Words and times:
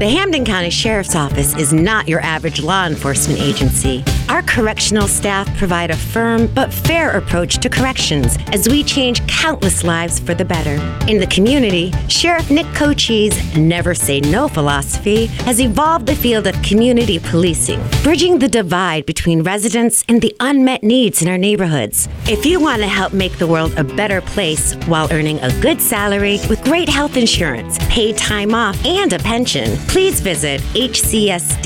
The 0.00 0.08
Hampden 0.08 0.44
County 0.44 0.70
Sheriff's 0.70 1.14
Office 1.14 1.54
is 1.54 1.72
not 1.72 2.08
your 2.08 2.18
average 2.18 2.60
law 2.60 2.84
enforcement 2.84 3.40
agency. 3.40 4.02
Our 4.28 4.42
correctional 4.42 5.06
staff 5.06 5.46
provide 5.58 5.90
a 5.90 5.96
firm 5.96 6.46
but 6.46 6.72
fair 6.72 7.10
approach 7.16 7.58
to 7.58 7.68
corrections 7.68 8.38
as 8.52 8.68
we 8.68 8.82
change 8.82 9.26
countless 9.26 9.84
lives 9.84 10.18
for 10.18 10.34
the 10.34 10.44
better. 10.44 10.74
In 11.08 11.18
the 11.18 11.26
community, 11.26 11.92
Sheriff 12.08 12.50
Nick 12.50 12.66
Cocchi's 12.74 13.56
never 13.56 13.94
say 13.94 14.20
no 14.20 14.48
philosophy 14.48 15.26
has 15.46 15.60
evolved 15.60 16.06
the 16.06 16.16
field 16.16 16.46
of 16.46 16.60
community 16.62 17.18
policing, 17.18 17.82
bridging 18.02 18.38
the 18.38 18.48
divide 18.48 19.04
between 19.06 19.42
residents 19.42 20.04
and 20.08 20.22
the 20.22 20.34
unmet 20.40 20.82
needs 20.82 21.20
in 21.20 21.28
our 21.28 21.38
neighborhoods. 21.38 22.08
If 22.26 22.46
you 22.46 22.60
want 22.60 22.80
to 22.80 22.88
help 22.88 23.12
make 23.12 23.36
the 23.38 23.46
world 23.46 23.74
a 23.76 23.84
better 23.84 24.22
place 24.22 24.74
while 24.86 25.12
earning 25.12 25.38
a 25.40 25.52
good 25.60 25.80
salary 25.80 26.40
with 26.48 26.64
great 26.64 26.88
health 26.88 27.16
insurance, 27.16 27.76
paid 27.88 28.16
time 28.16 28.54
off, 28.54 28.82
and 28.86 29.12
a 29.12 29.18
pension, 29.18 29.76
please 29.88 30.20
visit 30.20 30.60
hcsdma.org 30.72 31.56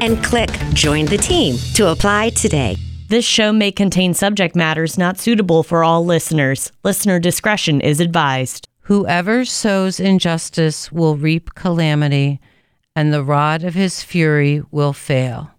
and 0.00 0.24
click 0.24 0.50
Join 0.72 0.85
the 0.86 1.18
Team 1.20 1.56
to 1.74 1.88
apply 1.88 2.28
today. 2.30 2.76
This 3.08 3.24
show 3.24 3.52
may 3.52 3.72
contain 3.72 4.14
subject 4.14 4.54
matters 4.54 4.96
not 4.96 5.18
suitable 5.18 5.64
for 5.64 5.82
all 5.82 6.04
listeners. 6.04 6.70
Listener 6.84 7.18
discretion 7.18 7.80
is 7.80 7.98
advised. 7.98 8.68
Whoever 8.82 9.44
sows 9.44 9.98
injustice 9.98 10.92
will 10.92 11.16
reap 11.16 11.56
calamity, 11.56 12.40
and 12.94 13.12
the 13.12 13.24
rod 13.24 13.64
of 13.64 13.74
his 13.74 14.04
fury 14.04 14.62
will 14.70 14.92
fail. 14.92 15.50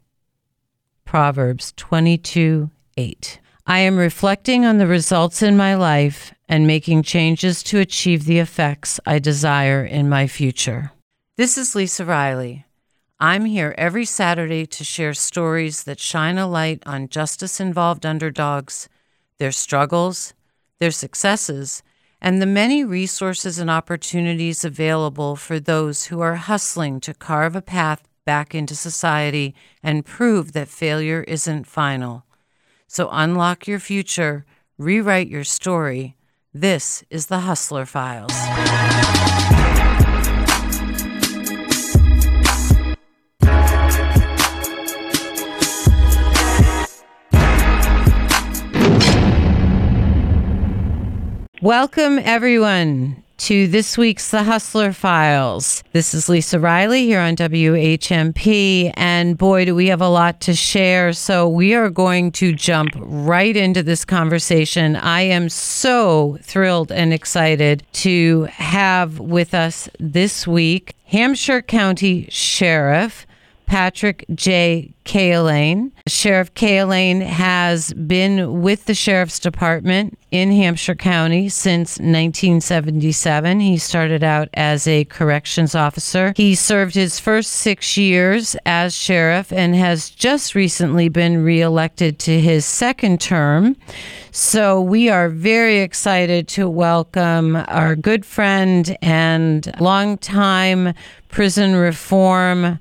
Proverbs 1.04 1.74
22 1.76 2.70
8. 2.96 3.40
I 3.66 3.80
am 3.80 3.98
reflecting 3.98 4.64
on 4.64 4.78
the 4.78 4.88
results 4.88 5.42
in 5.42 5.58
my 5.58 5.76
life 5.76 6.34
and 6.48 6.66
making 6.66 7.04
changes 7.04 7.64
to 7.64 7.80
achieve 7.80 8.24
the 8.24 8.40
effects 8.40 8.98
I 9.06 9.20
desire 9.20 9.84
in 9.84 10.08
my 10.08 10.28
future. 10.28 10.94
This 11.36 11.58
is 11.58 11.76
Lisa 11.76 12.06
Riley. 12.06 12.67
I'm 13.20 13.46
here 13.46 13.74
every 13.80 14.06
Saturday 14.06 14.68
to 14.68 14.84
share 14.84 15.16
stories 15.16 15.86
that 15.86 16.00
shine 16.00 16.38
a 16.38 16.46
light 16.46 16.84
on 16.86 17.10
justice 17.10 17.60
involved 17.60 18.06
underdogs, 18.06 18.90
their 19.40 19.52
struggles, 19.52 20.36
their 20.78 20.92
successes, 20.92 21.82
and 22.22 22.40
the 22.40 22.46
many 22.46 22.84
resources 22.84 23.58
and 23.58 23.72
opportunities 23.72 24.64
available 24.64 25.36
for 25.36 25.60
those 25.60 26.06
who 26.06 26.20
are 26.20 26.36
hustling 26.36 27.00
to 27.00 27.14
carve 27.16 27.56
a 27.56 27.62
path 27.62 28.08
back 28.24 28.54
into 28.54 28.76
society 28.76 29.56
and 29.82 30.06
prove 30.06 30.52
that 30.52 30.68
failure 30.68 31.24
isn't 31.28 31.66
final. 31.66 32.24
So 32.88 33.10
unlock 33.12 33.68
your 33.68 33.80
future, 33.80 34.46
rewrite 34.78 35.28
your 35.28 35.44
story. 35.44 36.16
This 36.54 37.04
is 37.10 37.28
the 37.28 37.40
Hustler 37.40 37.88
Files. 37.88 39.17
Welcome, 51.62 52.20
everyone, 52.20 53.24
to 53.38 53.68
this 53.68 53.98
week's 53.98 54.30
The 54.30 54.44
Hustler 54.44 54.94
Files. 54.94 55.84
This 55.92 56.14
is 56.14 56.30
Lisa 56.30 56.60
Riley 56.60 57.08
here 57.08 57.20
on 57.20 57.36
WHMP, 57.36 58.94
and 58.96 59.36
boy, 59.36 59.66
do 59.66 59.74
we 59.74 59.88
have 59.88 60.00
a 60.00 60.08
lot 60.08 60.40
to 60.42 60.54
share. 60.54 61.14
So, 61.14 61.50
we 61.50 61.74
are 61.74 61.90
going 61.90 62.32
to 62.34 62.54
jump 62.54 62.92
right 62.98 63.58
into 63.58 63.82
this 63.82 64.06
conversation. 64.06 64.96
I 64.98 65.22
am 65.22 65.50
so 65.50 66.38
thrilled 66.44 66.92
and 66.92 67.12
excited 67.12 67.82
to 67.94 68.44
have 68.52 69.20
with 69.20 69.56
us 69.56 69.90
this 70.00 70.46
week 70.46 70.96
Hampshire 71.06 71.64
County 71.64 72.28
Sheriff 72.30 73.26
Patrick 73.68 74.26
J. 74.34 74.94
Cahillane. 75.04 75.92
Sheriff 76.08 76.54
Cahillane 76.54 77.22
has 77.22 77.94
been 77.94 78.62
with 78.62 78.86
the 78.86 78.94
Sheriff's 78.94 79.40
Department 79.40 80.18
in 80.32 80.52
Hampshire 80.52 80.96
County 80.96 81.50
since 81.50 81.98
1977. 82.00 83.60
He 83.60 83.78
started 83.78 84.24
out 84.24 84.50
as 84.54 84.88
a 84.88 85.06
corrections 85.06 85.76
officer. 85.76 86.34
He 86.36 86.56
served 86.56 86.96
his 86.96 87.20
first 87.20 87.52
six 87.52 87.98
years 87.98 88.56
as 88.66 88.96
sheriff 88.96 89.52
and 89.52 89.76
has 89.76 90.10
just 90.10 90.56
recently 90.56 91.10
been 91.10 91.44
reelected 91.44 92.20
to 92.20 92.40
his 92.40 92.66
second 92.66 93.22
term. 93.22 93.76
So 94.32 94.82
we 94.82 95.10
are 95.10 95.30
very 95.30 95.80
excited 95.80 96.48
to 96.50 96.70
welcome 96.70 97.56
our 97.68 97.96
good 97.96 98.26
friend 98.26 98.98
and 99.02 99.74
longtime 99.80 100.94
prison 101.30 101.76
reform 101.76 102.80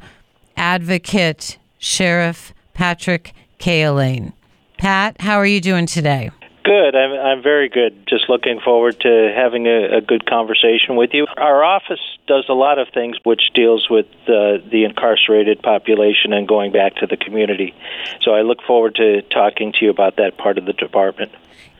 advocate, 0.57 1.59
Sheriff 1.79 2.53
Patrick 2.75 3.33
Cahillane. 3.59 4.33
Pat, 4.79 5.21
how 5.21 5.37
are 5.37 5.47
you 5.47 5.61
doing 5.61 5.87
today? 5.87 6.31
Good. 6.67 6.97
I'm, 6.97 7.13
I'm 7.13 7.43
very 7.43 7.69
good. 7.69 8.07
Just 8.09 8.29
looking 8.29 8.59
forward 8.59 8.99
to 9.01 9.33
having 9.35 9.67
a, 9.67 9.99
a, 9.99 10.01
good 10.01 10.27
conversation 10.27 10.97
with 10.97 11.11
you. 11.13 11.27
Our 11.37 11.63
office 11.63 12.01
does 12.27 12.47
a 12.49 12.55
lot 12.55 12.81
of 12.81 12.89
things 12.93 13.17
which 13.23 13.53
deals 13.55 13.87
with 13.89 14.07
uh, 14.27 14.59
the 14.69 14.83
incarcerated 14.85 15.63
population 15.63 16.33
and 16.33 16.49
going 16.49 16.73
back 16.73 16.97
to 16.97 17.07
the 17.07 17.17
community. 17.17 17.73
So 18.21 18.33
I 18.33 18.43
look 18.43 18.63
forward 18.67 18.97
to 18.97 19.23
talking 19.23 19.73
to 19.75 19.85
you 19.85 19.91
about 19.91 20.17
that 20.17 20.39
part 20.39 20.59
of 20.59 20.65
the 20.65 20.73
department. 20.73 21.31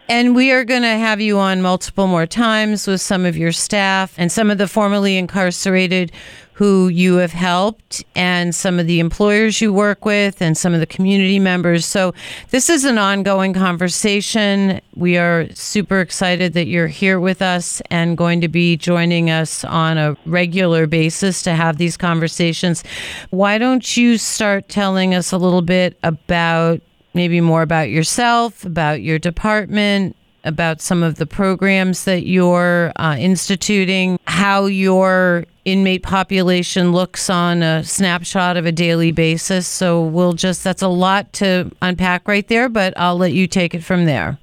And 0.09 0.37
we 0.37 0.53
are 0.53 0.65
going 0.65 0.83
to 0.83 0.89
have 0.89 1.21
you 1.21 1.41
on 1.41 1.63
multiple 1.63 2.07
more 2.07 2.27
times 2.27 2.87
with 2.87 3.01
some 3.01 3.25
of 3.25 3.37
your 3.37 3.51
staff 3.51 4.15
and 4.17 4.31
some 4.31 4.53
of 4.53 4.59
the 4.59 4.69
formerly 4.69 5.17
incarcerated 5.17 6.13
who 6.57 6.89
you 6.89 7.17
have 7.17 7.33
helped 7.33 8.03
and 8.15 8.55
some 8.55 8.81
of 8.81 8.87
the 8.87 8.99
employers 8.99 9.61
you 9.61 9.71
work 9.71 10.07
with 10.07 10.41
and 10.41 10.57
some 10.57 10.73
of 10.73 10.81
the 10.81 10.87
community 10.87 11.39
members. 11.39 11.85
So, 11.85 12.15
this 12.49 12.71
is 12.71 12.87
an 12.87 12.97
ongoing 12.97 13.53
conversation. 13.53 14.81
We 14.95 15.19
are 15.19 15.49
super 15.53 16.01
excited 16.01 16.55
that 16.55 16.67
you're 16.67 16.87
here 16.87 17.21
with 17.21 17.43
us 17.43 17.83
and 17.91 18.17
going 18.17 18.41
to 18.41 18.49
be 18.49 18.79
joining 18.79 19.29
us 19.29 19.65
on 19.65 19.99
a 19.99 20.17
regular 20.25 20.87
basis 20.87 21.43
to 21.43 21.53
have 21.53 21.77
these 21.77 21.99
conversations. 21.99 22.83
Why 23.29 23.59
don't 23.59 23.95
you 23.95 24.17
start 24.17 24.71
telling 24.71 25.15
us 25.15 25.33
a 25.33 25.39
little 25.39 25.61
bit 25.61 25.99
about 26.03 26.81
maybe 27.13 27.43
more 27.43 27.61
about 27.61 27.91
yourself, 27.91 28.65
about 28.65 29.03
your 29.03 29.19
department, 29.19 30.17
about 30.47 30.81
some 30.81 31.03
of 31.03 31.17
the 31.17 31.27
programs 31.27 32.05
that 32.05 32.27
you're 32.27 32.93
uh, 32.97 33.17
instituting, 33.19 34.19
how 34.27 34.67
your 34.67 35.45
inmate 35.65 36.03
population 36.03 36.93
looks 36.93 37.29
on 37.29 37.63
a 37.63 37.83
snapshot 37.83 38.57
of 38.57 38.65
a 38.65 38.73
daily 38.73 39.11
basis. 39.13 39.67
So 39.67 40.03
we'll 40.03 40.35
just, 40.35 40.63
that's 40.63 40.83
a 40.83 40.89
lot 40.89 41.33
to 41.35 41.71
unpack 41.83 42.29
right 42.29 42.47
there, 42.47 42.69
but 42.69 42.95
I'll 42.97 43.19
let 43.19 43.33
you 43.33 43.47
take 43.47 43.75
it 43.75 43.83
from 43.83 44.05
there. 44.05 44.39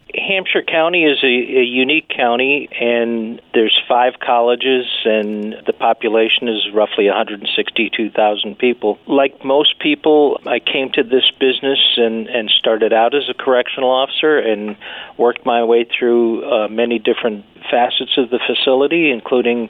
Hampshire 0.54 0.72
County 0.72 1.04
is 1.04 1.18
a, 1.24 1.28
a, 1.28 1.64
unique 1.64 2.10
county, 2.10 2.70
and 2.80 3.42
there's 3.54 3.80
five 3.88 4.14
colleges, 4.20 4.86
and 5.06 5.56
the 5.66 5.74
population 5.74 6.48
is 6.48 6.68
roughly 6.74 7.08
162,000 7.08 8.58
people. 8.58 9.00
Like 9.08 9.44
most 9.44 9.80
people, 9.80 10.40
I 10.46 10.60
came 10.60 10.92
to 10.92 11.04
this 11.04 11.30
business 11.40 11.80
and, 11.98 12.28
and 12.28 12.50
started 12.50 12.94
out 12.94 13.16
as 13.16 13.24
a 13.30 13.34
correctional 13.34 13.90
officer 13.90 14.38
and 14.38 14.76
worked 15.18 15.46
my 15.46 15.64
way 15.64 15.86
through 15.86 16.46
uh, 16.46 16.68
many 16.68 17.00
different 17.00 17.46
facets 17.72 18.18
of 18.18 18.30
the 18.30 18.40
facility, 18.46 19.10
including 19.10 19.70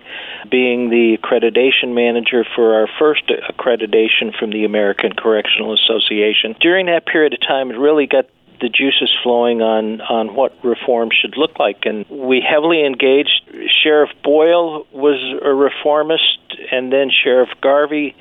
being 0.49 0.89
the 0.89 1.17
accreditation 1.17 1.93
manager 1.93 2.45
for 2.55 2.75
our 2.75 2.87
first 2.99 3.31
accreditation 3.49 4.37
from 4.37 4.51
the 4.51 4.65
American 4.65 5.13
Correctional 5.13 5.73
Association. 5.73 6.55
During 6.59 6.87
that 6.87 7.05
period 7.05 7.33
of 7.33 7.39
time, 7.41 7.71
it 7.71 7.77
really 7.77 8.07
got 8.07 8.25
the 8.61 8.69
juices 8.69 9.11
flowing 9.23 9.61
on 9.61 10.01
on 10.01 10.35
what 10.35 10.53
reform 10.63 11.09
should 11.11 11.37
look 11.37 11.59
like. 11.59 11.85
And 11.85 12.05
we 12.09 12.41
heavily 12.41 12.85
engaged 12.85 13.41
sheriff 13.83 14.09
boyle 14.23 14.85
was 14.91 15.19
a 15.43 15.53
reformist 15.53 16.39
and 16.71 16.91
then 16.91 17.09
sheriff 17.11 17.49
garvey 17.61 18.15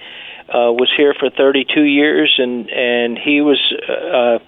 uh, 0.53 0.71
was 0.71 0.93
here 0.95 1.15
for 1.19 1.31
32 1.31 1.81
years, 1.81 2.35
and 2.37 2.69
and 2.69 3.19
he 3.19 3.41
was 3.41 3.59
uh, 3.89 4.39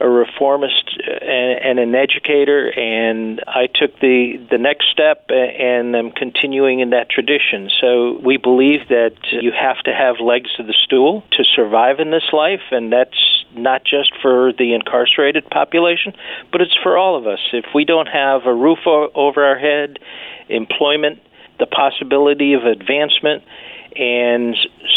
a 0.00 0.08
reformist 0.08 0.96
and, 1.20 1.78
and 1.78 1.78
an 1.78 1.94
educator. 1.94 2.68
And 2.68 3.42
I 3.46 3.66
took 3.66 3.98
the 4.00 4.40
the 4.50 4.56
next 4.56 4.86
step, 4.90 5.26
and 5.28 5.94
I'm 5.94 6.12
continuing 6.12 6.80
in 6.80 6.90
that 6.90 7.10
tradition. 7.10 7.68
So 7.80 8.18
we 8.24 8.38
believe 8.38 8.88
that 8.88 9.16
you 9.30 9.52
have 9.52 9.78
to 9.84 9.92
have 9.92 10.16
legs 10.20 10.50
to 10.56 10.62
the 10.62 10.74
stool 10.84 11.24
to 11.32 11.44
survive 11.44 12.00
in 12.00 12.10
this 12.10 12.32
life, 12.32 12.62
and 12.70 12.90
that's 12.90 13.44
not 13.52 13.84
just 13.84 14.12
for 14.22 14.52
the 14.56 14.72
incarcerated 14.72 15.44
population, 15.50 16.14
but 16.52 16.62
it's 16.62 16.76
for 16.82 16.96
all 16.96 17.16
of 17.16 17.26
us. 17.26 17.40
If 17.52 17.66
we 17.74 17.84
don't 17.84 18.08
have 18.08 18.46
a 18.46 18.54
roof 18.54 18.78
over 18.86 19.44
our 19.44 19.58
head, 19.58 19.98
employment, 20.48 21.20
the 21.58 21.66
possibility 21.66 22.54
of 22.54 22.64
advancement 22.64 23.42
and 23.96 24.56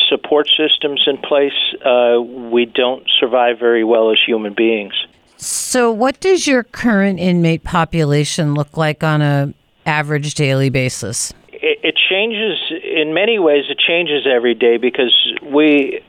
support 0.10 0.48
systems 0.56 1.04
in 1.08 1.18
place, 1.18 1.54
uh, 1.86 2.22
we 2.22 2.66
don't 2.66 3.04
survive 3.20 3.60
very 3.60 3.84
well 3.84 4.12
as 4.12 4.18
human 4.26 4.54
beings. 4.54 4.94
So, 5.38 5.92
what 5.92 6.20
does 6.20 6.48
your 6.48 6.64
current 6.64 7.20
inmate 7.20 7.64
population 7.64 8.54
look 8.54 8.78
like 8.78 9.04
on 9.04 9.22
a 9.22 9.54
average 9.86 10.36
daily 10.36 10.70
basis? 10.70 11.34
it, 11.64 11.80
it 11.82 11.96
changes 11.96 12.60
in 12.84 13.14
many 13.14 13.40
ways. 13.40 13.64
It 13.70 13.80
changes 13.80 14.28
every 14.28 14.54
day 14.54 14.78
because 14.78 15.16
we, 15.42 16.02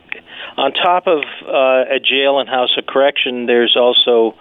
on 0.57 0.73
top 0.73 1.07
of 1.07 1.23
uh, 1.47 1.95
a 1.95 1.99
jail 1.99 2.39
and 2.39 2.49
house 2.49 2.77
of 2.77 2.85
correction, 2.85 3.45
there's 3.45 3.75
also 3.77 4.37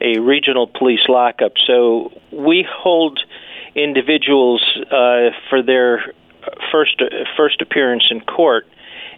a 0.00 0.20
regional 0.20 0.66
police 0.66 1.00
lockup. 1.08 1.52
So 1.66 2.12
we 2.30 2.66
hold 2.70 3.18
individuals 3.74 4.62
uh, 4.92 5.30
for 5.48 5.62
their 5.62 6.12
first 6.72 7.02
first 7.36 7.60
appearance 7.62 8.04
in 8.10 8.20
court 8.20 8.66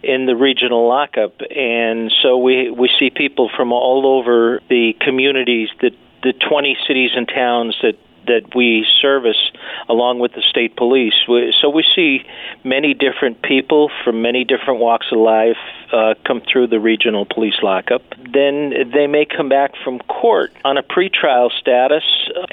in 0.03 0.25
the 0.25 0.35
regional 0.35 0.87
lockup, 0.87 1.41
and 1.55 2.11
so 2.21 2.37
we 2.37 2.71
we 2.71 2.89
see 2.99 3.09
people 3.09 3.49
from 3.55 3.71
all 3.71 4.05
over 4.05 4.61
the 4.69 4.93
communities 4.99 5.69
that 5.81 5.93
the 6.23 6.33
20 6.33 6.77
cities 6.87 7.11
and 7.15 7.27
towns 7.27 7.75
that 7.81 7.97
that 8.27 8.55
we 8.55 8.85
service 9.01 9.51
along 9.89 10.19
with 10.19 10.33
the 10.33 10.43
state 10.49 10.75
police. 10.75 11.13
So 11.61 11.69
we 11.69 11.83
see 11.95 12.25
many 12.63 12.93
different 12.93 13.41
people 13.41 13.89
from 14.03 14.21
many 14.21 14.43
different 14.43 14.79
walks 14.79 15.07
of 15.11 15.19
life 15.19 15.57
uh, 15.91 16.13
come 16.25 16.41
through 16.41 16.67
the 16.67 16.79
regional 16.79 17.25
police 17.25 17.55
lockup. 17.61 18.01
Then 18.33 18.73
they 18.93 19.07
may 19.07 19.25
come 19.25 19.49
back 19.49 19.71
from 19.83 19.99
court 19.99 20.53
on 20.63 20.77
a 20.77 20.83
pretrial 20.83 21.49
status 21.59 22.03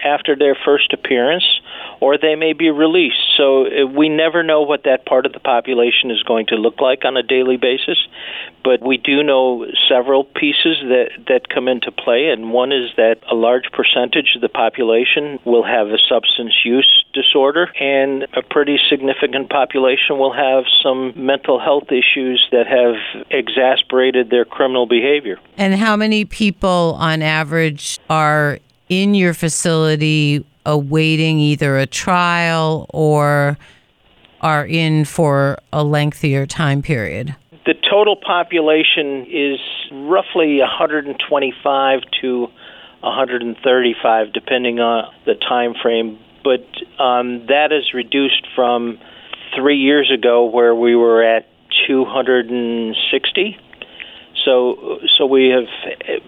after 0.05 0.35
their 0.35 0.57
first 0.65 0.93
appearance, 0.93 1.45
or 2.01 2.19
they 2.19 2.35
may 2.35 2.53
be 2.53 2.71
released. 2.71 3.23
So 3.37 3.67
uh, 3.67 3.87
we 3.87 4.09
never 4.09 4.43
know 4.43 4.63
what 4.63 4.85
that 4.85 5.07
part 5.07 5.27
of 5.27 5.33
the 5.33 5.41
population 5.41 6.11
is 6.11 6.23
going 6.23 6.47
to 6.47 6.57
look 6.57 6.81
like 6.81 7.05
on 7.05 7.17
a 7.17 7.23
daily 7.23 7.57
basis, 7.57 7.99
but 8.65 8.83
we 8.83 8.97
do 8.97 9.23
know 9.23 9.67
several 9.89 10.25
pieces 10.25 10.77
that, 10.83 11.11
that 11.29 11.49
come 11.49 11.69
into 11.69 11.93
play, 11.93 12.31
and 12.31 12.53
one 12.53 12.73
is 12.73 12.91
that 12.97 13.19
a 13.31 13.35
large 13.35 13.71
percentage 13.73 14.33
of 14.35 14.41
the 14.41 14.49
population 14.49 15.39
will 15.45 15.58
have 15.65 15.89
a 15.89 15.99
substance 16.09 16.55
use 16.65 17.05
disorder, 17.15 17.71
and 17.81 18.25
a 18.35 18.43
pretty 18.43 18.79
significant 18.89 19.51
population 19.51 20.19
will 20.19 20.33
have 20.33 20.65
some 20.83 21.13
mental 21.17 21.59
health 21.59 21.91
issues 21.91 22.47
that 22.53 22.67
have 22.67 23.25
exasperated 23.31 24.31
their 24.31 24.45
criminal 24.45 24.87
behavior. 24.87 25.39
And 25.57 25.75
how 25.75 25.97
many 25.97 26.25
people 26.25 26.97
on 26.99 27.23
average 27.23 27.99
are 28.11 28.59
in 28.89 29.15
your 29.15 29.35
facility 29.35 30.45
awaiting 30.65 31.39
either 31.39 31.79
a 31.79 31.87
trial 31.87 32.87
or 32.91 33.57
are 34.41 34.67
in 34.67 35.05
for 35.05 35.59
a 35.73 35.83
lengthier 35.83 36.47
time 36.47 36.83
period? 36.83 37.35
The 37.67 37.75
total 37.91 38.17
population 38.17 39.27
is 39.31 39.59
roughly 39.93 40.59
125 40.59 42.01
to 42.21 42.49
135, 43.01 44.33
depending 44.33 44.81
on 44.81 45.13
the 45.27 45.35
time 45.35 45.75
frame. 45.81 46.19
But 46.45 46.67
um, 47.03 47.47
that 47.47 47.73
is 47.73 47.93
reduced 47.95 48.47
from 48.55 48.99
three 49.55 49.79
years 49.79 50.11
ago, 50.13 50.47
where 50.47 50.75
we 50.75 50.97
were 50.97 51.23
at 51.23 51.47
260. 51.87 53.59
So, 54.49 54.99
so 55.19 55.27
we 55.27 55.51
have 55.51 55.69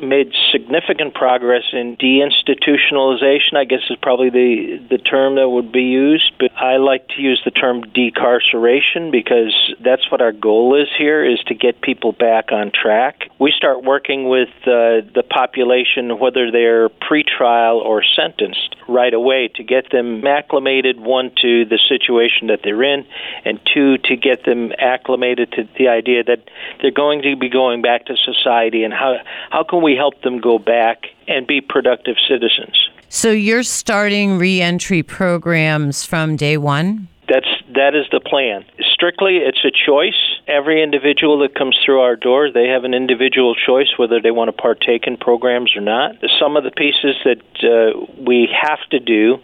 made 0.03 0.33
significant 0.53 1.15
progress 1.15 1.63
in 1.73 1.97
deinstitutionalization. 1.97 3.57
I 3.57 3.65
guess 3.65 3.81
is 3.89 3.97
probably 4.03 4.29
the 4.29 4.87
the 4.91 4.99
term 4.99 5.37
that 5.37 5.49
would 5.49 5.73
be 5.73 5.85
used. 5.85 6.31
But 6.39 6.51
I 6.55 6.77
like 6.77 7.09
to 7.17 7.23
use 7.23 7.41
the 7.47 7.51
term 7.51 7.83
decarceration 7.83 9.11
because 9.11 9.55
that's 9.83 10.11
what 10.11 10.21
our 10.21 10.33
goal 10.33 10.79
is 10.79 10.89
here: 10.99 11.25
is 11.25 11.39
to 11.47 11.55
get 11.55 11.81
people 11.81 12.13
back 12.13 12.53
on 12.53 12.73
track. 12.73 13.31
We 13.39 13.55
start 13.57 13.85
working 13.85 14.29
with 14.29 14.51
uh, 14.65 15.01
the 15.17 15.25
population, 15.27 16.19
whether 16.19 16.51
they're 16.51 16.91
pretrial 16.91 17.77
or 17.81 18.03
sentenced, 18.05 18.77
right 18.87 19.15
away 19.15 19.49
to 19.55 19.65
get 19.65 19.91
them 19.91 20.27
acclimated. 20.27 21.01
One 21.01 21.31
to 21.41 21.65
the 21.65 21.79
situation 21.89 22.49
that 22.49 22.61
they're 22.63 22.83
in, 22.83 23.07
and 23.47 23.59
two 23.73 23.97
to 23.97 24.17
get 24.17 24.45
them 24.45 24.73
acclimated 24.79 25.53
to 25.53 25.67
the 25.79 25.89
idea 25.89 26.23
that 26.25 26.45
they're 26.83 26.91
going 26.91 27.23
to 27.23 27.35
be 27.35 27.49
going 27.49 27.81
back 27.81 28.05
to 28.07 28.10
society 28.17 28.85
and 28.85 28.93
how 28.93 29.17
how 29.51 29.63
can 29.63 29.83
we 29.83 29.95
help 29.97 30.23
them 30.23 30.41
go 30.41 30.59
back 30.59 31.07
and 31.29 31.47
be 31.47 31.61
productive 31.61 32.17
citizens. 32.29 32.91
So 33.09 33.31
you're 33.31 33.65
starting 33.65 34.39
reentry 34.39 35.03
programs 35.03 36.05
from 36.05 36.37
day 36.37 36.57
1? 36.57 37.09
That's 37.29 37.49
that 37.75 37.95
is 37.95 38.07
the 38.11 38.21
plan. 38.21 38.65
Strictly 38.93 39.37
it's 39.39 39.65
a 39.65 39.71
choice. 39.71 40.19
Every 40.49 40.83
individual 40.83 41.39
that 41.41 41.55
comes 41.55 41.79
through 41.85 42.01
our 42.01 42.17
door, 42.17 42.51
they 42.53 42.67
have 42.69 42.83
an 42.83 42.93
individual 42.93 43.55
choice 43.55 43.89
whether 43.97 44.21
they 44.21 44.33
want 44.33 44.49
to 44.49 44.53
partake 44.53 45.07
in 45.07 45.17
programs 45.17 45.77
or 45.77 45.81
not. 45.81 46.17
Some 46.41 46.57
of 46.57 46.65
the 46.65 46.73
pieces 46.73 47.15
that 47.25 47.43
uh, 47.63 48.07
we 48.19 48.49
have 48.51 48.81
to 48.91 48.99
do 48.99 49.39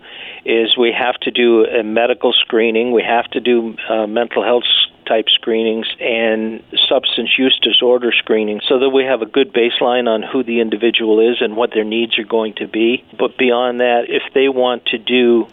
is 0.44 0.76
we 0.76 0.92
have 0.92 1.14
to 1.22 1.30
do 1.30 1.64
a 1.64 1.84
medical 1.84 2.32
screening, 2.32 2.92
we 2.92 3.02
have 3.02 3.30
to 3.30 3.40
do 3.40 3.76
uh, 3.88 4.06
mental 4.06 4.42
health 4.42 4.64
type 5.06 5.26
screenings 5.28 5.86
and 6.00 6.62
substance 6.88 7.30
use 7.38 7.58
disorder 7.62 8.12
screening 8.12 8.60
so 8.68 8.78
that 8.78 8.90
we 8.90 9.04
have 9.04 9.22
a 9.22 9.26
good 9.26 9.52
baseline 9.52 10.08
on 10.08 10.22
who 10.22 10.42
the 10.42 10.60
individual 10.60 11.20
is 11.20 11.36
and 11.40 11.56
what 11.56 11.70
their 11.72 11.84
needs 11.84 12.18
are 12.18 12.24
going 12.24 12.54
to 12.54 12.66
be. 12.66 13.04
But 13.18 13.38
beyond 13.38 13.80
that, 13.80 14.04
if 14.08 14.22
they 14.34 14.48
want 14.48 14.86
to 14.86 14.98
do 14.98 15.48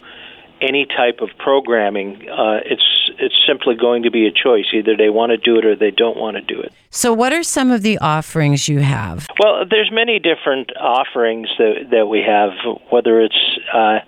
any 0.60 0.86
type 0.86 1.20
of 1.20 1.30
programming, 1.38 2.28
uh, 2.28 2.60
it's 2.64 2.82
it's 3.18 3.34
simply 3.46 3.74
going 3.74 4.02
to 4.04 4.10
be 4.10 4.26
a 4.26 4.32
choice. 4.32 4.66
Either 4.72 4.96
they 4.96 5.10
want 5.10 5.30
to 5.30 5.36
do 5.36 5.58
it 5.58 5.64
or 5.64 5.76
they 5.76 5.90
don't 5.90 6.16
want 6.16 6.36
to 6.36 6.42
do 6.42 6.60
it. 6.60 6.72
So, 6.90 7.12
what 7.12 7.32
are 7.32 7.42
some 7.42 7.70
of 7.70 7.82
the 7.82 7.98
offerings 7.98 8.68
you 8.68 8.80
have? 8.80 9.26
Well, 9.38 9.64
there's 9.68 9.90
many 9.92 10.18
different 10.18 10.70
offerings 10.76 11.48
that 11.58 11.90
that 11.90 12.06
we 12.06 12.22
have, 12.22 12.52
whether 12.90 13.20
it's 13.20 13.58
uh, 13.72 13.98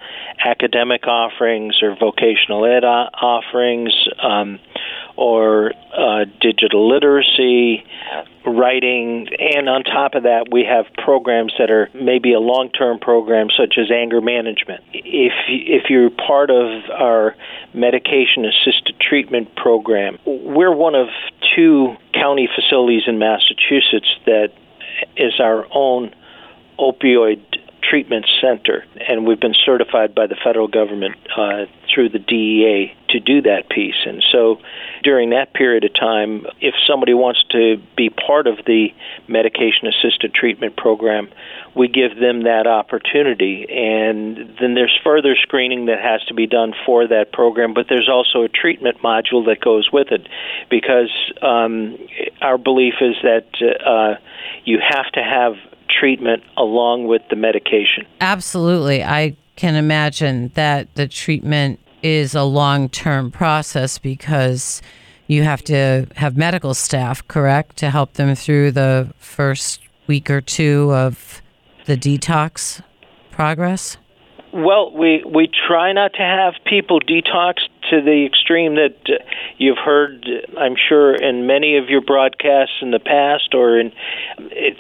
academic 0.44 1.06
offerings 1.06 1.82
or 1.82 1.96
vocational 1.96 2.64
ed 2.64 2.84
offerings. 2.84 3.92
Um, 4.22 4.58
or 5.16 5.72
uh, 5.96 6.24
digital 6.40 6.88
literacy, 6.88 7.84
writing, 8.44 9.28
and 9.38 9.68
on 9.68 9.82
top 9.82 10.14
of 10.14 10.24
that, 10.24 10.46
we 10.50 10.64
have 10.64 10.86
programs 11.02 11.54
that 11.58 11.70
are 11.70 11.88
maybe 11.94 12.32
a 12.32 12.38
long-term 12.40 12.98
program, 12.98 13.48
such 13.56 13.76
as 13.78 13.90
anger 13.90 14.20
management. 14.20 14.84
If 14.92 15.32
if 15.48 15.90
you're 15.90 16.10
part 16.10 16.50
of 16.50 16.82
our 16.90 17.34
medication-assisted 17.74 19.00
treatment 19.00 19.54
program, 19.56 20.18
we're 20.26 20.74
one 20.74 20.94
of 20.94 21.08
two 21.54 21.96
county 22.12 22.48
facilities 22.54 23.02
in 23.06 23.18
Massachusetts 23.18 24.14
that 24.26 24.52
is 25.16 25.40
our 25.40 25.66
own 25.72 26.14
opioid 26.78 27.42
treatment 27.88 28.26
center, 28.40 28.84
and 29.08 29.26
we've 29.26 29.40
been 29.40 29.54
certified 29.64 30.14
by 30.14 30.26
the 30.26 30.36
federal 30.42 30.68
government 30.68 31.16
uh, 31.36 31.66
through 31.92 32.08
the 32.08 32.18
DEA 32.18 32.94
to 33.10 33.20
do 33.20 33.42
that 33.42 33.68
piece. 33.68 33.94
And 34.04 34.24
so 34.32 34.58
during 35.02 35.30
that 35.30 35.54
period 35.54 35.84
of 35.84 35.94
time, 35.94 36.46
if 36.60 36.74
somebody 36.86 37.14
wants 37.14 37.44
to 37.50 37.80
be 37.96 38.10
part 38.10 38.46
of 38.46 38.58
the 38.66 38.88
medication 39.28 39.86
assisted 39.86 40.34
treatment 40.34 40.76
program, 40.76 41.28
we 41.74 41.88
give 41.88 42.18
them 42.18 42.44
that 42.44 42.66
opportunity. 42.66 43.66
And 43.70 44.56
then 44.60 44.74
there's 44.74 44.98
further 45.04 45.36
screening 45.40 45.86
that 45.86 46.00
has 46.00 46.22
to 46.24 46.34
be 46.34 46.46
done 46.46 46.74
for 46.84 47.06
that 47.06 47.32
program, 47.32 47.74
but 47.74 47.86
there's 47.88 48.08
also 48.08 48.42
a 48.42 48.48
treatment 48.48 48.98
module 49.02 49.46
that 49.46 49.60
goes 49.60 49.90
with 49.92 50.08
it 50.10 50.26
because 50.70 51.10
um, 51.42 51.98
our 52.40 52.58
belief 52.58 52.94
is 53.00 53.14
that 53.22 53.46
uh, 53.84 54.20
you 54.64 54.80
have 54.80 55.10
to 55.12 55.22
have 55.22 55.54
treatment 55.98 56.42
along 56.56 57.06
with 57.06 57.22
the 57.30 57.36
medication. 57.36 58.06
Absolutely. 58.20 59.02
I 59.02 59.36
can 59.56 59.74
imagine 59.74 60.50
that 60.54 60.94
the 60.94 61.08
treatment 61.08 61.80
is 62.02 62.34
a 62.34 62.42
long 62.42 62.88
term 62.88 63.30
process 63.30 63.98
because 63.98 64.82
you 65.26 65.42
have 65.42 65.62
to 65.64 66.06
have 66.16 66.36
medical 66.36 66.74
staff, 66.74 67.26
correct, 67.26 67.76
to 67.78 67.90
help 67.90 68.14
them 68.14 68.34
through 68.34 68.72
the 68.72 69.12
first 69.18 69.80
week 70.06 70.30
or 70.30 70.40
two 70.40 70.92
of 70.92 71.42
the 71.86 71.96
detox 71.96 72.82
progress? 73.30 73.96
Well, 74.52 74.90
we 74.92 75.22
we 75.24 75.48
try 75.68 75.92
not 75.92 76.14
to 76.14 76.22
have 76.22 76.54
people 76.64 77.00
detox 77.00 77.54
to 77.90 78.02
the 78.02 78.26
extreme 78.26 78.74
that 78.76 78.96
uh, 79.08 79.24
you've 79.58 79.78
heard, 79.78 80.26
I'm 80.58 80.76
sure, 80.76 81.14
in 81.14 81.46
many 81.46 81.78
of 81.78 81.88
your 81.88 82.00
broadcasts 82.00 82.76
in 82.82 82.90
the 82.90 82.98
past 82.98 83.54
or 83.54 83.78
in 83.78 83.92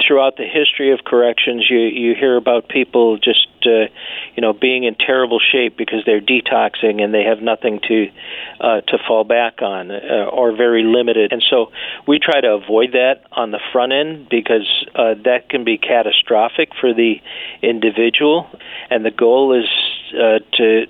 throughout 0.06 0.36
the 0.36 0.44
history 0.44 0.92
of 0.92 1.00
corrections. 1.04 1.66
You 1.68 1.78
you 1.78 2.14
hear 2.14 2.36
about 2.36 2.68
people 2.68 3.18
just 3.18 3.46
uh, 3.64 3.86
you 4.34 4.40
know 4.40 4.52
being 4.52 4.84
in 4.84 4.94
terrible 4.94 5.40
shape 5.40 5.76
because 5.76 6.02
they're 6.04 6.20
detoxing 6.20 7.02
and 7.02 7.12
they 7.12 7.22
have 7.22 7.40
nothing 7.40 7.80
to 7.88 8.06
uh, 8.60 8.80
to 8.82 8.98
fall 9.06 9.24
back 9.24 9.62
on 9.62 9.90
uh, 9.90 10.30
or 10.32 10.56
very 10.56 10.82
limited. 10.82 11.32
And 11.32 11.42
so 11.48 11.72
we 12.06 12.18
try 12.18 12.40
to 12.40 12.52
avoid 12.52 12.92
that 12.92 13.22
on 13.32 13.50
the 13.50 13.60
front 13.72 13.92
end 13.92 14.28
because 14.28 14.86
uh, 14.94 15.14
that 15.24 15.48
can 15.48 15.64
be 15.64 15.78
catastrophic 15.78 16.70
for 16.80 16.92
the 16.92 17.16
individual. 17.62 18.48
And 18.90 19.04
the 19.04 19.10
goal 19.10 19.52
is 19.58 19.68
uh, 20.14 20.38
to 20.56 20.86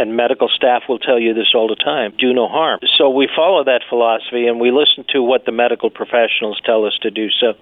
and 0.00 0.16
medical 0.16 0.48
staff 0.48 0.84
will 0.88 0.98
tell 0.98 1.20
you 1.20 1.34
this 1.34 1.52
all 1.54 1.68
the 1.68 1.76
time 1.76 2.14
do 2.18 2.32
no 2.32 2.48
harm. 2.48 2.80
So 2.96 3.10
we 3.10 3.28
follow 3.34 3.62
that 3.64 3.82
philosophy 3.88 4.46
and 4.46 4.58
we 4.58 4.70
listen 4.70 5.04
to 5.10 5.22
what 5.22 5.44
the 5.44 5.52
medical 5.52 5.90
professionals 5.90 6.60
tell 6.64 6.86
us 6.86 6.96
to 7.02 7.10
do. 7.10 7.28
So, 7.28 7.52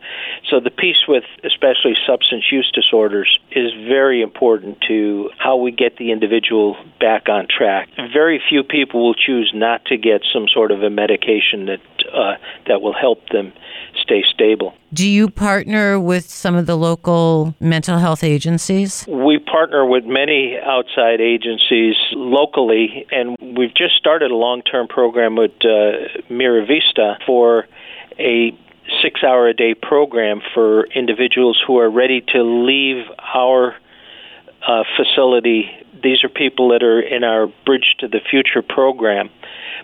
so 0.48 0.60
the 0.60 0.70
piece 0.70 1.04
with 1.08 1.24
especially 1.44 1.94
substance 2.06 2.44
use 2.52 2.70
disorders 2.72 3.38
is 3.50 3.72
very 3.88 4.22
important 4.22 4.78
to 4.86 5.30
how 5.38 5.56
we 5.56 5.72
get 5.72 5.96
the 5.96 6.12
individual 6.12 6.76
back 7.00 7.28
on 7.28 7.48
track. 7.48 7.88
Very 8.12 8.40
few 8.48 8.62
people 8.62 9.04
will 9.04 9.14
choose 9.14 9.50
not 9.54 9.84
to 9.86 9.96
get 9.96 10.22
some 10.32 10.46
sort 10.48 10.70
of 10.70 10.82
a 10.82 10.90
medication 10.90 11.66
that 11.66 11.80
uh, 12.12 12.36
that 12.66 12.80
will 12.80 12.94
help 12.94 13.28
them 13.30 13.52
stay 14.00 14.22
stable. 14.32 14.74
Do 14.92 15.06
you 15.06 15.28
partner 15.28 16.00
with 16.00 16.30
some 16.30 16.54
of 16.54 16.64
the 16.66 16.76
local 16.76 17.54
mental 17.60 17.98
health 17.98 18.24
agencies? 18.24 19.04
We 19.06 19.38
partner 19.38 19.84
with 19.84 20.04
many 20.06 20.56
outside 20.58 21.20
agencies 21.20 21.94
locally, 22.12 23.06
and 23.10 23.36
we've 23.38 23.74
just 23.74 23.96
started 23.96 24.30
a 24.30 24.36
long 24.36 24.62
term 24.62 24.88
program 24.88 25.36
with 25.36 25.52
uh, 25.62 26.08
Mira 26.30 26.64
Vista 26.64 27.18
for 27.26 27.66
a 28.18 28.56
six 29.02 29.22
hour 29.22 29.48
a 29.48 29.54
day 29.54 29.74
program 29.74 30.40
for 30.54 30.84
individuals 30.86 31.62
who 31.66 31.78
are 31.78 31.90
ready 31.90 32.22
to 32.32 32.42
leave 32.42 33.04
our 33.34 33.74
uh, 34.66 34.84
facility. 34.96 35.70
These 36.02 36.24
are 36.24 36.28
people 36.28 36.68
that 36.70 36.82
are 36.82 37.00
in 37.00 37.24
our 37.24 37.46
Bridge 37.64 37.96
to 38.00 38.08
the 38.08 38.20
Future 38.30 38.62
program 38.62 39.30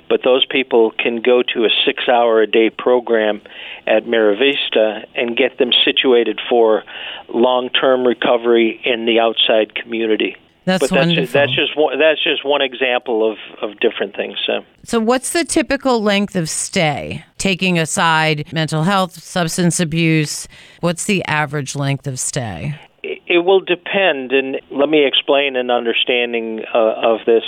but 0.08 0.20
those 0.22 0.44
people 0.44 0.92
can 0.92 1.20
go 1.20 1.42
to 1.42 1.64
a 1.64 1.68
six 1.84 2.08
hour 2.08 2.42
a 2.42 2.46
day 2.46 2.70
program 2.70 3.40
at 3.86 4.04
Miravista 4.04 5.06
and 5.14 5.36
get 5.36 5.58
them 5.58 5.70
situated 5.84 6.40
for 6.48 6.84
long 7.28 7.70
term 7.70 8.06
recovery 8.06 8.80
in 8.84 9.06
the 9.06 9.20
outside 9.20 9.74
community. 9.74 10.36
That's 10.66 10.80
but 10.80 10.90
that's 10.90 11.06
wonderful. 11.06 11.22
just, 11.24 11.32
that's 11.34 11.54
just 11.54 11.76
one, 11.76 11.98
that's 11.98 12.24
just 12.24 12.44
one 12.44 12.62
example 12.62 13.30
of, 13.30 13.36
of 13.60 13.78
different 13.80 14.16
things. 14.16 14.38
So. 14.46 14.64
so, 14.82 14.98
what's 14.98 15.32
the 15.32 15.44
typical 15.44 16.02
length 16.02 16.36
of 16.36 16.48
stay? 16.48 17.24
Taking 17.36 17.78
aside 17.78 18.50
mental 18.50 18.84
health, 18.84 19.22
substance 19.22 19.78
abuse, 19.78 20.48
what's 20.80 21.04
the 21.04 21.22
average 21.26 21.76
length 21.76 22.06
of 22.06 22.18
stay? 22.18 22.80
It 23.26 23.44
will 23.44 23.60
depend, 23.60 24.32
and 24.32 24.60
let 24.70 24.88
me 24.88 25.06
explain 25.06 25.56
an 25.56 25.70
understanding 25.70 26.64
uh, 26.74 26.94
of 27.12 27.20
this 27.26 27.44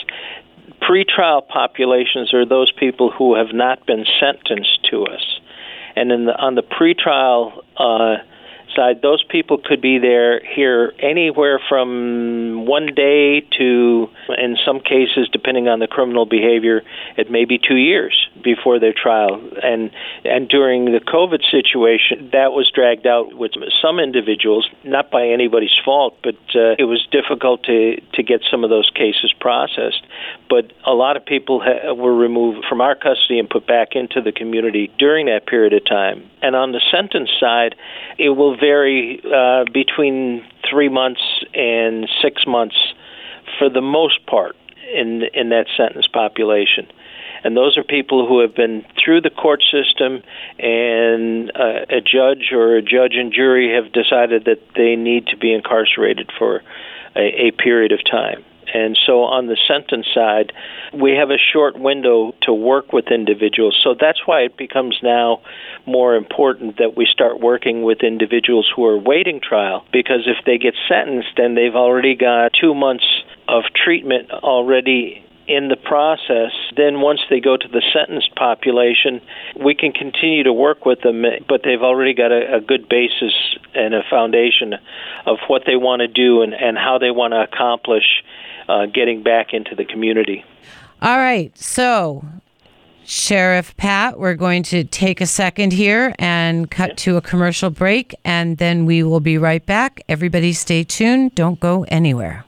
pretrial 0.83 1.47
populations 1.47 2.33
are 2.35 2.45
those 2.45 2.71
people 2.73 3.11
who 3.11 3.35
have 3.35 3.53
not 3.53 3.87
been 3.87 4.05
sentenced 4.21 4.85
to 4.91 5.05
us. 5.05 5.41
And 5.95 6.13
in 6.13 6.27
the, 6.27 6.37
on 6.37 6.55
the 6.55 6.63
pretrial 6.63 7.65
uh, 7.77 8.23
side, 8.77 9.03
those 9.03 9.25
people 9.25 9.59
could 9.59 9.81
be 9.81 9.99
there 9.99 10.41
here 10.45 10.93
anywhere 11.01 11.59
from 11.69 12.67
one 12.67 12.95
day 12.95 13.41
to, 13.59 14.09
in 14.39 14.57
some 14.65 14.81
cases, 14.81 15.29
depending 15.33 15.69
on 15.69 15.81
the 15.81 15.87
criminal 15.87 16.27
behavior, 16.27 16.83
it 17.17 17.31
may 17.31 17.45
be 17.45 17.59
two 17.59 17.77
years 17.77 18.29
before 18.45 18.79
their 18.79 18.93
trial. 18.93 19.41
And 19.63 19.91
and 20.25 20.49
during 20.49 20.85
the 20.87 21.01
COVID 21.01 21.43
situation, 21.51 22.31
that 22.33 22.53
was 22.53 22.71
dragged 22.73 23.07
out 23.07 23.35
with 23.35 23.53
some 23.83 23.99
individuals, 23.99 24.69
not 24.85 25.11
by 25.11 25.27
anybody's 25.29 25.77
fault, 25.85 26.19
but 26.23 26.37
uh, 26.55 26.77
it 26.79 26.85
was 26.85 27.07
difficult 27.11 27.65
to 27.65 28.01
to 28.13 28.23
get 28.23 28.43
some 28.51 28.63
of 28.63 28.71
those 28.71 28.91
cases 28.95 29.33
processed. 29.41 30.03
But 30.49 30.73
a 30.85 30.93
lot 30.93 31.17
of 31.17 31.25
people 31.25 31.61
ha- 31.61 31.95
were 31.95 32.15
removed 32.15 32.67
from 32.69 32.81
our 32.81 32.95
custody 32.95 33.39
and 33.39 33.49
put 33.49 33.67
back 33.67 33.97
into 33.97 34.21
the 34.21 34.33
community 34.33 34.93
during 34.99 35.27
that 35.27 35.47
period 35.47 35.73
of 35.73 35.85
time. 35.85 36.29
And 36.43 36.55
on 36.55 36.73
the 36.73 36.81
sentence 36.93 37.31
side, 37.41 37.75
it 38.19 38.31
will 38.31 38.57
vary 38.67 39.21
uh, 39.25 39.65
between 39.73 40.45
three 40.69 40.89
months 40.89 41.25
and 41.55 42.09
six 42.23 42.45
months 42.47 42.79
for 43.59 43.69
the 43.71 43.85
most 43.99 44.19
part 44.27 44.57
in 45.01 45.09
in 45.41 45.47
that 45.51 45.67
sentence 45.77 46.07
population 46.23 46.87
and 47.47 47.57
those 47.57 47.79
are 47.79 47.85
people 47.85 48.27
who 48.27 48.41
have 48.41 48.57
been 48.57 48.85
through 49.03 49.21
the 49.21 49.31
court 49.31 49.63
system, 49.71 50.23
and 50.59 51.53
uh, 51.55 51.87
a 51.89 52.01
judge 52.01 52.51
or 52.53 52.77
a 52.77 52.83
judge 52.83 53.15
and 53.15 53.33
jury 53.33 53.73
have 53.73 53.93
decided 53.93 54.47
that 54.47 54.61
they 54.75 54.97
need 54.97 55.29
to 55.29 55.37
be 55.37 55.55
incarcerated 55.55 56.29
for 56.37 56.63
a, 57.15 57.47
a 57.47 57.51
period 57.53 57.93
of 57.93 58.01
time. 58.05 58.45
And 58.73 58.99
so 59.07 59.23
on 59.23 59.47
the 59.47 59.57
sentence 59.69 60.07
side, 60.15 60.53
we 60.93 61.13
have 61.13 61.31
a 61.31 61.39
short 61.53 61.79
window 61.79 62.35
to 62.43 62.53
work 62.53 62.93
with 62.93 63.07
individuals. 63.11 63.79
So 63.83 63.95
that's 63.99 64.21
why 64.27 64.43
it 64.43 64.57
becomes 64.57 64.99
now 65.03 65.41
more 65.87 66.15
important 66.15 66.79
that 66.79 66.97
we 66.97 67.07
start 67.11 67.41
working 67.41 67.83
with 67.83 68.03
individuals 68.03 68.71
who 68.75 68.85
are 68.87 68.99
waiting 68.99 69.41
trial 69.41 69.85
because 69.93 70.27
if 70.27 70.45
they 70.45 70.59
get 70.59 70.75
sentenced 70.89 71.39
and 71.39 71.57
they've 71.57 71.75
already 71.75 72.15
got 72.15 72.53
two 72.59 72.75
months 72.75 73.07
of 73.49 73.65
treatment 73.75 74.31
already 74.31 75.26
in 75.49 75.69
the 75.69 75.77
process, 75.77 76.53
then 76.77 77.01
once 77.01 77.21
they 77.31 77.41
go 77.41 77.57
to 77.57 77.69
the 77.69 77.83
sentenced 77.93 78.35
population, 78.35 79.21
we 79.65 79.75
can 79.75 79.93
continue 79.93 80.43
to 80.43 80.53
work 80.53 80.85
with 80.85 81.01
them, 81.03 81.25
but 81.49 81.63
they've 81.65 81.83
already 81.83 82.15
got 82.15 82.33
a, 82.33 82.57
a 82.57 82.61
good 82.61 82.89
basis 82.89 83.33
and 83.75 83.95
a 83.95 84.03
foundation 84.09 84.75
of 85.27 85.39
what 85.49 85.63
they 85.67 85.77
want 85.77 86.01
to 86.01 86.09
do 86.09 86.43
and, 86.43 86.55
and 86.55 86.77
how 86.77 86.99
they 86.99 87.11
want 87.11 87.33
to 87.33 87.43
accomplish 87.43 88.25
uh, 88.69 88.87
getting 88.87 89.23
back 89.23 89.53
into 89.53 89.75
the 89.75 89.85
community. 89.85 90.45
All 91.03 91.19
right. 91.19 91.57
So, 91.57 92.25
Sheriff 93.05 93.77
Pat, 93.77 94.19
we're 94.19 94.35
going 94.35 94.65
to 94.65 94.83
take 94.83 95.21
a 95.21 95.27
second 95.27 95.73
here 95.73 96.15
and 96.19 96.69
cut 96.71 96.97
to 96.99 97.17
a 97.17 97.21
commercial 97.21 97.71
break, 97.71 98.15
and 98.25 98.57
then 98.59 98.87
we 98.87 99.03
will 99.05 99.21
be 99.21 99.39
right 99.39 99.65
back. 99.65 100.03
Everybody 100.09 100.53
stay 100.53 100.83
tuned. 100.83 101.35
Don't 101.35 101.61
go 101.61 101.85
anywhere. 101.85 102.46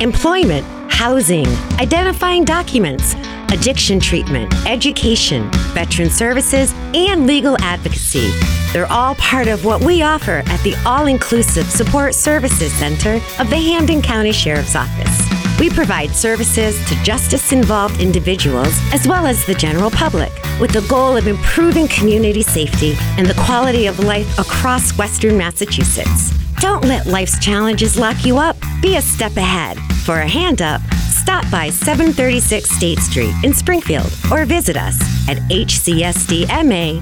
Employment, 0.00 0.66
housing, 0.90 1.46
identifying 1.80 2.44
documents, 2.44 3.14
addiction 3.50 3.98
treatment, 3.98 4.52
education, 4.66 5.50
veteran 5.72 6.10
services, 6.10 6.74
and 6.92 7.26
legal 7.26 7.56
advocacy. 7.62 8.30
They're 8.74 8.92
all 8.92 9.14
part 9.14 9.48
of 9.48 9.64
what 9.64 9.82
we 9.82 10.02
offer 10.02 10.42
at 10.44 10.60
the 10.64 10.74
All 10.84 11.06
Inclusive 11.06 11.64
Support 11.64 12.14
Services 12.14 12.74
Center 12.74 13.14
of 13.38 13.48
the 13.48 13.56
Hampden 13.56 14.02
County 14.02 14.32
Sheriff's 14.32 14.76
Office. 14.76 15.35
We 15.58 15.70
provide 15.70 16.10
services 16.10 16.76
to 16.88 17.02
justice 17.02 17.50
involved 17.50 18.00
individuals 18.00 18.78
as 18.92 19.08
well 19.08 19.26
as 19.26 19.46
the 19.46 19.54
general 19.54 19.90
public 19.90 20.30
with 20.60 20.70
the 20.70 20.86
goal 20.86 21.16
of 21.16 21.26
improving 21.26 21.88
community 21.88 22.42
safety 22.42 22.94
and 23.16 23.26
the 23.26 23.40
quality 23.44 23.86
of 23.86 23.98
life 24.00 24.38
across 24.38 24.96
Western 24.98 25.38
Massachusetts. 25.38 26.30
Don't 26.60 26.84
let 26.84 27.06
life's 27.06 27.38
challenges 27.38 27.98
lock 27.98 28.26
you 28.26 28.36
up. 28.36 28.56
Be 28.82 28.96
a 28.96 29.02
step 29.02 29.36
ahead. 29.38 29.78
For 30.04 30.20
a 30.20 30.28
hand 30.28 30.60
up, 30.60 30.82
stop 31.08 31.50
by 31.50 31.70
736 31.70 32.68
State 32.68 32.98
Street 32.98 33.34
in 33.42 33.54
Springfield 33.54 34.12
or 34.30 34.44
visit 34.44 34.76
us 34.76 35.00
at 35.26 35.38
hcsdma.org. 35.48 37.00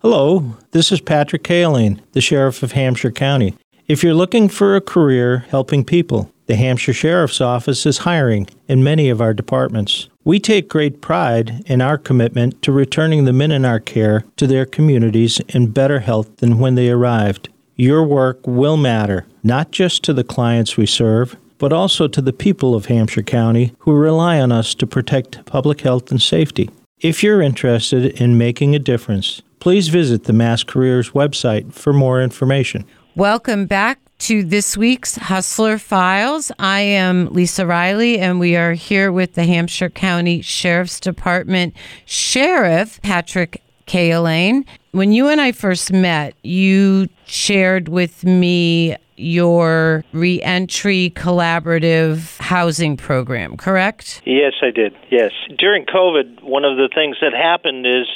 Hello, 0.00 0.56
this 0.70 0.92
is 0.92 1.00
Patrick 1.00 1.42
Cahillane, 1.42 2.00
the 2.12 2.20
Sheriff 2.20 2.62
of 2.62 2.70
Hampshire 2.72 3.10
County. 3.10 3.56
If 3.88 4.04
you're 4.04 4.14
looking 4.14 4.48
for 4.48 4.76
a 4.76 4.80
career 4.80 5.38
helping 5.48 5.84
people, 5.84 6.32
the 6.48 6.56
Hampshire 6.56 6.94
Sheriff's 6.94 7.42
Office 7.42 7.84
is 7.84 7.98
hiring 7.98 8.48
in 8.68 8.82
many 8.82 9.10
of 9.10 9.20
our 9.20 9.34
departments. 9.34 10.08
We 10.24 10.40
take 10.40 10.68
great 10.68 11.02
pride 11.02 11.62
in 11.66 11.82
our 11.82 11.98
commitment 11.98 12.62
to 12.62 12.72
returning 12.72 13.26
the 13.26 13.34
men 13.34 13.52
in 13.52 13.66
our 13.66 13.78
care 13.78 14.24
to 14.38 14.46
their 14.46 14.64
communities 14.64 15.40
in 15.50 15.72
better 15.72 16.00
health 16.00 16.38
than 16.38 16.58
when 16.58 16.74
they 16.74 16.90
arrived. 16.90 17.50
Your 17.76 18.02
work 18.02 18.40
will 18.46 18.78
matter, 18.78 19.26
not 19.42 19.72
just 19.72 20.02
to 20.04 20.14
the 20.14 20.24
clients 20.24 20.78
we 20.78 20.86
serve, 20.86 21.36
but 21.58 21.72
also 21.72 22.08
to 22.08 22.22
the 22.22 22.32
people 22.32 22.74
of 22.74 22.86
Hampshire 22.86 23.22
County 23.22 23.74
who 23.80 23.92
rely 23.92 24.40
on 24.40 24.50
us 24.50 24.74
to 24.76 24.86
protect 24.86 25.44
public 25.44 25.82
health 25.82 26.10
and 26.10 26.20
safety. 26.20 26.70
If 27.00 27.22
you're 27.22 27.42
interested 27.42 28.18
in 28.20 28.38
making 28.38 28.74
a 28.74 28.78
difference, 28.78 29.42
please 29.60 29.88
visit 29.88 30.24
the 30.24 30.32
Mass 30.32 30.64
Careers 30.64 31.10
website 31.10 31.74
for 31.74 31.92
more 31.92 32.22
information. 32.22 32.86
Welcome 33.14 33.66
back 33.66 34.00
to 34.18 34.42
this 34.42 34.76
week's 34.76 35.16
Hustler 35.16 35.78
Files. 35.78 36.50
I 36.58 36.80
am 36.80 37.32
Lisa 37.32 37.66
Riley, 37.66 38.18
and 38.18 38.40
we 38.40 38.56
are 38.56 38.72
here 38.72 39.12
with 39.12 39.34
the 39.34 39.44
Hampshire 39.44 39.90
County 39.90 40.42
Sheriff's 40.42 41.00
Department 41.00 41.74
Sheriff 42.04 43.00
Patrick 43.02 43.62
Cahillane. 43.86 44.66
When 44.90 45.12
you 45.12 45.28
and 45.28 45.40
I 45.40 45.52
first 45.52 45.92
met, 45.92 46.34
you 46.42 47.08
shared 47.26 47.88
with 47.88 48.24
me 48.24 48.96
your 49.16 50.04
reentry 50.12 51.12
collaborative 51.14 52.38
housing 52.40 52.96
program, 52.96 53.56
correct? 53.56 54.22
Yes, 54.24 54.54
I 54.62 54.70
did. 54.70 54.94
Yes. 55.10 55.32
During 55.56 55.86
COVID, 55.86 56.42
one 56.42 56.64
of 56.64 56.76
the 56.76 56.88
things 56.94 57.16
that 57.20 57.32
happened 57.32 57.86
is 57.86 58.06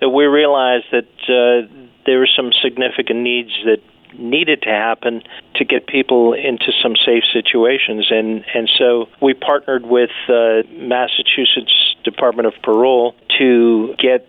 that 0.00 0.10
we 0.10 0.24
realized 0.24 0.86
that 0.92 1.08
uh, 1.28 1.68
there 2.06 2.18
were 2.18 2.28
some 2.36 2.52
significant 2.62 3.20
needs 3.20 3.50
that 3.64 3.80
needed 4.18 4.62
to 4.62 4.70
happen 4.70 5.22
to 5.56 5.64
get 5.64 5.86
people 5.86 6.32
into 6.32 6.72
some 6.82 6.94
safe 6.96 7.24
situations 7.32 8.06
and 8.10 8.44
and 8.54 8.70
so 8.78 9.08
we 9.20 9.34
partnered 9.34 9.84
with 9.86 10.10
uh, 10.28 10.62
Massachusetts 10.70 11.96
Department 12.04 12.46
of 12.46 12.54
Parole 12.62 13.14
to 13.38 13.94
get 13.98 14.28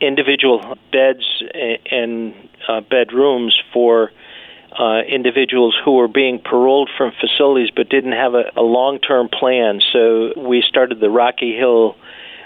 individual 0.00 0.76
beds 0.90 1.42
and 1.90 2.34
uh, 2.68 2.80
bedrooms 2.80 3.56
for 3.72 4.10
uh, 4.78 5.00
individuals 5.02 5.76
who 5.84 5.92
were 5.92 6.08
being 6.08 6.38
paroled 6.38 6.90
from 6.96 7.12
facilities 7.20 7.70
but 7.74 7.88
didn't 7.88 8.12
have 8.12 8.34
a, 8.34 8.44
a 8.56 8.62
long 8.62 8.98
term 8.98 9.28
plan. 9.28 9.80
So 9.92 10.32
we 10.36 10.62
started 10.66 10.98
the 10.98 11.10
Rocky 11.10 11.54
Hill 11.54 11.96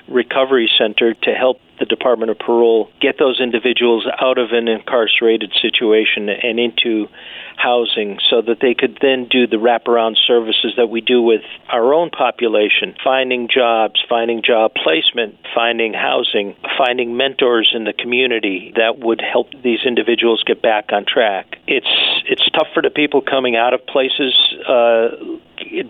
Recovery 0.08 0.70
Center 0.76 1.14
to 1.14 1.30
help 1.32 1.60
the 1.78 1.86
Department 1.86 2.30
of 2.30 2.38
Parole 2.38 2.90
get 3.00 3.18
those 3.18 3.40
individuals 3.40 4.06
out 4.20 4.38
of 4.38 4.52
an 4.52 4.68
incarcerated 4.68 5.52
situation 5.60 6.28
and 6.28 6.58
into 6.58 7.08
housing 7.56 8.18
so 8.28 8.42
that 8.42 8.58
they 8.60 8.74
could 8.74 8.98
then 9.00 9.26
do 9.28 9.46
the 9.46 9.56
wraparound 9.56 10.16
services 10.26 10.74
that 10.76 10.88
we 10.88 11.00
do 11.00 11.22
with 11.22 11.42
our 11.68 11.94
own 11.94 12.10
population 12.10 12.94
finding 13.02 13.48
jobs, 13.48 14.02
finding 14.08 14.42
job 14.42 14.72
placement, 14.74 15.36
finding 15.54 15.94
housing, 15.94 16.54
finding 16.76 17.16
mentors 17.16 17.72
in 17.74 17.84
the 17.84 17.92
community 17.92 18.72
that 18.76 18.98
would 18.98 19.20
help 19.20 19.48
these 19.62 19.80
individuals 19.86 20.42
get 20.46 20.60
back 20.60 20.90
on 20.92 21.04
track. 21.06 21.56
It's 21.66 21.86
it's 22.26 22.48
tough 22.50 22.68
for 22.74 22.82
the 22.82 22.90
people 22.90 23.22
coming 23.22 23.56
out 23.56 23.72
of 23.72 23.86
places 23.86 24.34
uh, 24.68 25.08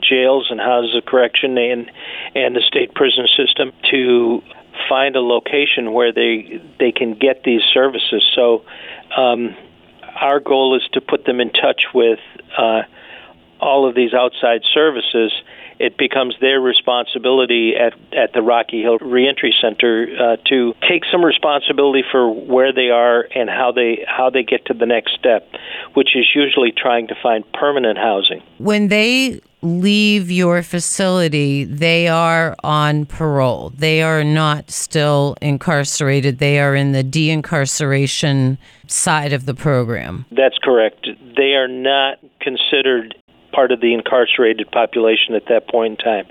jails 0.00 0.46
and 0.50 0.60
houses 0.60 0.94
of 0.96 1.04
correction 1.04 1.58
and 1.58 1.90
and 2.34 2.54
the 2.54 2.62
state 2.66 2.94
prison 2.94 3.26
system 3.36 3.72
to 3.90 4.42
find 4.88 5.16
a 5.16 5.21
location 5.21 5.92
where 5.92 6.12
they 6.12 6.61
they 6.78 6.92
can 6.92 7.14
get 7.14 7.42
these 7.45 7.62
services. 7.73 8.23
So 8.35 8.64
um, 9.16 9.54
our 10.21 10.40
goal 10.40 10.76
is 10.76 10.83
to 10.92 11.00
put 11.00 11.25
them 11.25 11.40
in 11.40 11.50
touch 11.50 11.83
with 11.95 12.18
uh, 12.56 12.83
all 13.61 13.88
of 13.88 13.95
these 13.95 14.14
outside 14.14 14.62
services. 14.73 15.33
It 15.78 15.97
becomes 15.99 16.35
their 16.40 16.61
responsibility 16.61 17.75
at, 17.76 17.92
at 18.16 18.33
the 18.33 18.42
Rocky 18.42 18.83
Hill 18.83 18.99
Reentry 18.99 19.54
Center 19.61 20.06
uh, 20.18 20.37
to 20.49 20.75
take 20.88 21.04
some 21.11 21.25
responsibility 21.25 22.02
for 22.11 22.30
where 22.30 22.73
they 22.73 22.90
are 22.90 23.26
and 23.35 23.49
how 23.50 23.73
they 23.73 24.04
how 24.06 24.30
they 24.30 24.42
get 24.42 24.66
to 24.66 24.75
the 24.75 24.87
next 24.87 25.14
step, 25.14 25.49
which 25.95 26.16
is 26.16 26.26
usually 26.35 26.73
trying 26.73 27.09
to 27.09 27.14
find 27.23 27.45
permanent 27.52 27.99
housing. 27.99 28.42
When 28.59 28.88
they 28.88 29.40
leave 29.62 30.30
your 30.30 30.62
facility, 30.62 31.64
they 31.64 32.09
are 32.09 32.54
on 32.62 33.06
parole. 33.06 33.71
They 33.71 34.02
are 34.02 34.23
not 34.23 34.71
still 34.71 35.37
incarcerated. 35.42 36.38
They 36.38 36.61
are 36.61 36.75
in 36.75 36.92
the 36.92 37.02
de 37.02 37.30
incarceration 37.30 38.59
side 38.87 39.33
of 39.33 39.47
the 39.47 39.54
program. 39.54 40.26
That's 40.30 40.59
correct. 40.62 41.09
They 41.37 41.54
are 41.54 41.68
not 41.68 42.18
considered 42.40 43.14
part 43.56 43.72
of 43.72 43.80
the 43.80 43.94
incarcerated 43.94 44.70
population 44.70 45.34
at 45.34 45.46
that 45.46 45.66
point 45.66 45.98
in 45.98 46.04
time. 46.04 46.26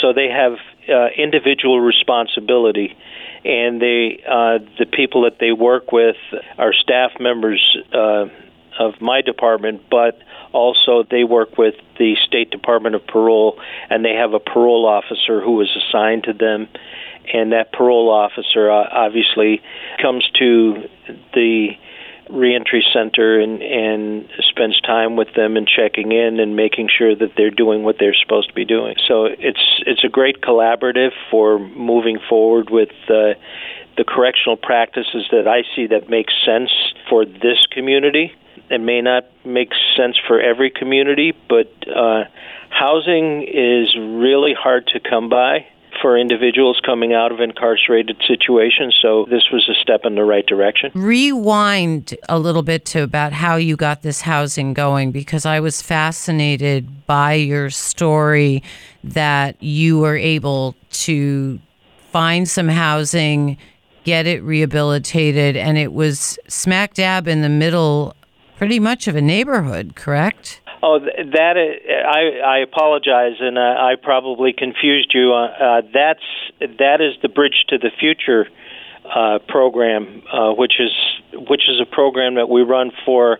So 0.00 0.12
they 0.12 0.28
have 0.28 0.58
uh, 0.88 1.08
individual 1.16 1.80
responsibility. 1.80 2.94
And 3.44 3.80
they, 3.80 4.22
uh, 4.28 4.58
the 4.78 4.86
people 4.86 5.22
that 5.22 5.38
they 5.38 5.52
work 5.52 5.90
with 5.90 6.16
are 6.58 6.72
staff 6.74 7.12
members 7.18 7.62
uh, 7.92 8.26
of 8.78 9.00
my 9.00 9.22
department, 9.22 9.88
but 9.90 10.18
also 10.52 11.04
they 11.10 11.24
work 11.24 11.56
with 11.56 11.76
the 11.98 12.16
State 12.26 12.50
Department 12.50 12.94
of 12.94 13.06
Parole, 13.06 13.58
and 13.88 14.04
they 14.04 14.14
have 14.14 14.34
a 14.34 14.40
parole 14.40 14.84
officer 14.84 15.40
who 15.40 15.60
is 15.62 15.70
assigned 15.80 16.24
to 16.24 16.32
them. 16.32 16.68
And 17.32 17.52
that 17.52 17.72
parole 17.72 18.10
officer 18.10 18.70
uh, 18.70 18.88
obviously 18.90 19.62
comes 20.02 20.28
to 20.38 20.88
the 21.32 21.70
reentry 22.30 22.84
center 22.92 23.40
and 23.40 23.62
and 23.62 24.28
spends 24.48 24.80
time 24.80 25.16
with 25.16 25.28
them 25.34 25.56
and 25.56 25.66
checking 25.68 26.12
in 26.12 26.40
and 26.40 26.56
making 26.56 26.88
sure 26.88 27.14
that 27.14 27.32
they're 27.36 27.50
doing 27.50 27.82
what 27.82 27.96
they're 27.98 28.14
supposed 28.14 28.48
to 28.48 28.54
be 28.54 28.64
doing. 28.64 28.96
So 29.06 29.24
it's 29.26 29.82
it's 29.86 30.04
a 30.04 30.08
great 30.08 30.40
collaborative 30.40 31.12
for 31.30 31.58
moving 31.58 32.18
forward 32.28 32.70
with 32.70 32.90
uh, 33.08 33.34
the 33.96 34.04
correctional 34.06 34.56
practices 34.56 35.26
that 35.30 35.46
I 35.48 35.62
see 35.74 35.86
that 35.88 36.08
make 36.08 36.26
sense 36.44 36.70
for 37.08 37.24
this 37.24 37.64
community 37.70 38.34
it 38.70 38.80
may 38.80 39.00
not 39.00 39.24
make 39.44 39.70
sense 39.96 40.16
for 40.26 40.40
every 40.40 40.70
community, 40.70 41.32
but 41.48 41.72
uh, 41.88 42.24
housing 42.70 43.42
is 43.42 43.94
really 43.96 44.54
hard 44.54 44.88
to 44.88 45.00
come 45.00 45.28
by 45.28 45.66
for 46.00 46.18
individuals 46.18 46.80
coming 46.84 47.12
out 47.12 47.32
of 47.32 47.40
incarcerated 47.40 48.16
situations. 48.26 48.96
So 49.00 49.26
this 49.30 49.50
was 49.52 49.68
a 49.68 49.74
step 49.80 50.00
in 50.04 50.14
the 50.14 50.24
right 50.24 50.46
direction. 50.46 50.90
Rewind 50.94 52.14
a 52.28 52.38
little 52.38 52.62
bit 52.62 52.84
to 52.86 53.02
about 53.02 53.32
how 53.32 53.56
you 53.56 53.76
got 53.76 54.02
this 54.02 54.20
housing 54.20 54.74
going 54.74 55.12
because 55.12 55.46
I 55.46 55.60
was 55.60 55.82
fascinated 55.82 57.06
by 57.06 57.34
your 57.34 57.70
story 57.70 58.62
that 59.04 59.62
you 59.62 59.98
were 59.98 60.16
able 60.16 60.74
to 60.90 61.58
find 62.10 62.48
some 62.48 62.68
housing, 62.68 63.58
get 64.04 64.26
it 64.26 64.42
rehabilitated, 64.42 65.56
and 65.56 65.76
it 65.76 65.92
was 65.92 66.38
smack 66.48 66.94
dab 66.94 67.28
in 67.28 67.42
the 67.42 67.48
middle 67.48 68.14
pretty 68.56 68.80
much 68.80 69.06
of 69.06 69.16
a 69.16 69.20
neighborhood, 69.20 69.94
correct? 69.94 70.60
Oh, 70.82 71.00
that 71.00 71.56
is, 71.56 71.82
I 71.88 72.40
I 72.44 72.58
apologize, 72.58 73.36
and 73.40 73.56
uh, 73.56 73.60
I 73.60 73.94
probably 74.00 74.52
confused 74.52 75.12
you. 75.14 75.32
Uh, 75.32 75.46
uh, 75.46 75.82
that's 75.92 76.78
that 76.78 77.00
is 77.00 77.14
the 77.22 77.28
Bridge 77.28 77.64
to 77.68 77.78
the 77.78 77.90
Future 77.98 78.46
uh, 79.04 79.38
program, 79.48 80.22
uh, 80.30 80.52
which 80.52 80.74
is 80.78 80.92
which 81.48 81.62
is 81.68 81.80
a 81.80 81.86
program 81.86 82.34
that 82.34 82.48
we 82.48 82.62
run 82.62 82.92
for 83.04 83.38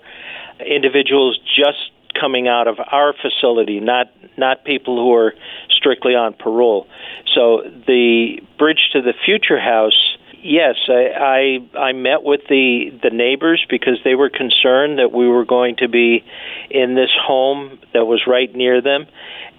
individuals 0.64 1.38
just 1.54 1.90
coming 2.18 2.48
out 2.48 2.66
of 2.68 2.78
our 2.90 3.12
facility, 3.12 3.80
not 3.80 4.06
not 4.36 4.64
people 4.64 4.96
who 4.96 5.14
are 5.14 5.34
strictly 5.68 6.14
on 6.14 6.32
parole. 6.32 6.86
So 7.34 7.62
the 7.86 8.40
Bridge 8.58 8.90
to 8.92 9.02
the 9.02 9.14
Future 9.24 9.60
House 9.60 10.16
yes, 10.42 10.76
I, 10.88 11.60
I 11.74 11.78
I 11.78 11.92
met 11.92 12.22
with 12.22 12.42
the 12.48 12.92
the 13.02 13.10
neighbors 13.10 13.64
because 13.68 13.98
they 14.04 14.14
were 14.14 14.30
concerned 14.30 14.98
that 14.98 15.12
we 15.12 15.28
were 15.28 15.44
going 15.44 15.76
to 15.76 15.88
be 15.88 16.24
in 16.70 16.94
this 16.94 17.10
home 17.20 17.78
that 17.92 18.06
was 18.06 18.22
right 18.26 18.54
near 18.54 18.80
them, 18.80 19.06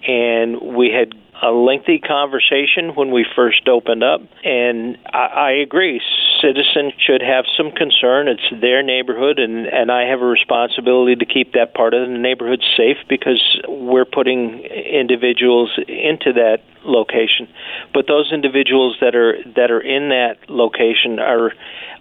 and 0.06 0.60
we 0.60 0.90
had 0.90 1.14
a 1.40 1.50
lengthy 1.50 2.00
conversation 2.00 2.94
when 2.94 3.12
we 3.12 3.24
first 3.36 3.68
opened 3.68 4.02
up, 4.02 4.20
and 4.44 4.98
I, 5.06 5.26
I 5.26 5.50
agree. 5.62 6.00
Citizens 6.42 6.94
should 6.98 7.22
have 7.22 7.44
some 7.56 7.70
concern. 7.70 8.28
It's 8.28 8.60
their 8.60 8.82
neighborhood, 8.82 9.38
and, 9.38 9.66
and 9.66 9.90
I 9.90 10.08
have 10.08 10.20
a 10.20 10.26
responsibility 10.26 11.14
to 11.16 11.24
keep 11.24 11.52
that 11.52 11.74
part 11.74 11.94
of 11.94 12.08
the 12.08 12.18
neighborhood 12.18 12.62
safe 12.76 12.96
because 13.08 13.40
we're 13.68 14.04
putting 14.04 14.60
individuals 14.60 15.70
into 15.86 16.32
that 16.34 16.58
location. 16.84 17.48
But 17.94 18.06
those 18.08 18.32
individuals 18.32 18.96
that 19.00 19.14
are 19.14 19.38
that 19.56 19.70
are 19.70 19.80
in 19.80 20.08
that 20.08 20.48
location 20.48 21.18
are 21.18 21.52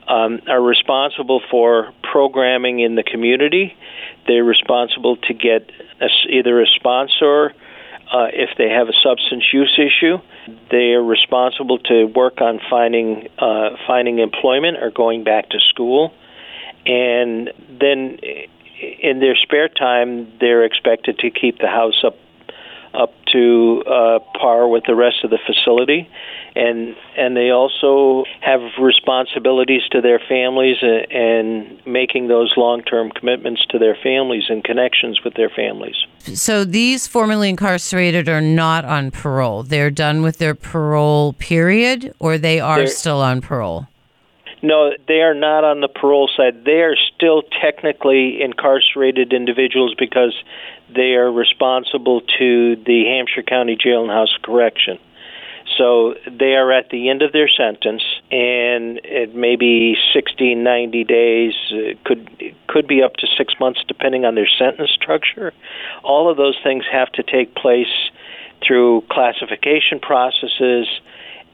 um, 0.08 0.40
are 0.48 0.62
responsible 0.62 1.42
for 1.52 1.92
programming 2.02 2.80
in 2.80 2.96
the 2.96 3.04
community. 3.04 3.76
They're 4.26 4.44
responsible 4.44 5.18
to 5.18 5.34
get 5.34 5.70
a, 6.02 6.08
either 6.30 6.62
a 6.62 6.68
sponsor 6.68 7.54
uh, 8.12 8.28
if 8.34 8.52
they 8.58 8.70
have 8.70 8.88
a 8.88 8.94
substance 9.04 9.44
use 9.52 9.78
issue, 9.78 10.18
they 10.72 10.94
are 10.94 11.04
responsible 11.04 11.80
to 11.80 12.06
work 12.06 12.42
on 12.42 12.60
finding 12.70 13.28
uh, 13.38 13.72
finding 13.86 14.20
employment 14.20 14.78
or 14.78 14.92
going 14.92 15.24
back 15.24 15.50
to 15.50 15.60
school, 15.60 16.14
and 16.86 17.52
then 17.70 18.18
in 19.02 19.20
their 19.20 19.36
spare 19.36 19.68
time, 19.68 20.32
they're 20.40 20.64
expected 20.64 21.20
to 21.20 21.30
keep 21.32 21.60
the 21.60 21.68
house 21.68 22.04
up 22.06 22.16
up 22.98 23.14
to 23.32 23.84
uh, 23.86 24.20
par 24.40 24.68
with 24.68 24.84
the 24.88 24.96
rest 24.96 25.24
of 25.24 25.30
the 25.30 25.40
facility, 25.46 26.10
and 26.56 26.96
and 27.16 27.38
they 27.38 27.52
also 27.52 28.26
have 28.42 28.62
responsibilities 28.82 29.84
to 29.92 30.02
their 30.02 30.20
families 30.20 30.78
and, 30.82 31.12
and 31.12 31.86
making 31.86 32.28
those 32.28 32.54
long-term 32.58 33.12
commitments 33.12 33.66
to 33.70 33.78
their 33.78 33.96
families 34.02 34.46
and 34.50 34.64
connections 34.64 35.20
with 35.24 35.36
their 35.36 35.50
families. 35.50 35.96
So 36.34 36.66
these 36.66 37.08
formerly 37.08 37.50
incarcerated 37.50 38.28
are 38.28 38.42
not 38.42 38.84
on 38.86 39.12
parole. 39.12 39.64
They're 39.64 39.92
done 39.92 40.22
with 40.24 40.40
their 40.40 40.56
parole 40.56 41.34
period, 41.34 42.14
or 42.20 42.38
they 42.38 42.60
are 42.60 42.78
They're, 42.78 42.88
still 42.88 43.22
on 43.22 43.42
parole. 43.42 43.88
No, 44.62 44.92
they 45.08 45.22
are 45.22 45.36
not 45.36 45.64
on 45.64 45.82
the 45.82 45.88
parole 45.88 46.30
side. 46.36 46.66
They 46.66 46.82
are 46.82 46.96
still 47.16 47.44
technically 47.62 48.42
incarcerated 48.42 49.32
individuals 49.32 49.94
because 49.98 50.34
they 50.94 51.14
are 51.14 51.32
responsible 51.32 52.22
to 52.40 52.76
the 52.76 53.06
Hampshire 53.06 53.44
County 53.44 53.78
Jail 53.80 54.02
and 54.02 54.12
House 54.12 54.36
Correction. 54.42 54.98
So 55.78 56.16
they 56.26 56.56
are 56.56 56.72
at 56.72 56.90
the 56.90 57.10
end 57.10 57.22
of 57.22 57.34
their 57.34 57.50
sentence, 57.50 58.02
and 58.32 59.00
it 59.04 59.36
may 59.36 59.56
be 59.58 59.96
60, 60.14 60.56
90 60.56 61.04
days, 61.04 61.54
it 61.70 62.04
could 62.04 62.28
it 62.40 62.56
could 62.68 62.88
be 62.88 63.04
up 63.04 63.16
to 63.18 63.28
six 63.38 63.54
months, 63.60 63.82
depending 63.88 64.26
on 64.26 64.34
their 64.34 64.48
sentence 64.48 64.90
structure. 64.92 65.54
All 66.04 66.32
of 66.32 66.38
those 66.38 66.58
things 66.64 66.86
have 66.92 67.12
to 67.12 67.24
take 67.24 67.54
place 67.54 67.94
through 68.66 69.04
classification 69.12 70.00
processes 70.00 70.88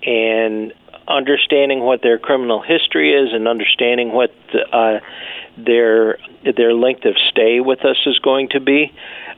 and 0.06 0.74
understanding 1.08 1.82
what 1.82 2.02
their 2.02 2.18
criminal 2.18 2.62
history 2.62 3.14
is 3.14 3.34
and 3.34 3.48
understanding 3.48 4.12
what 4.12 4.32
uh, 4.72 5.00
their 5.58 6.18
their 6.56 6.74
length 6.74 7.06
of 7.06 7.16
stay 7.30 7.60
with 7.60 7.86
us 7.86 7.98
is 8.06 8.20
going 8.20 8.50
to 8.50 8.60
be. 8.60 8.92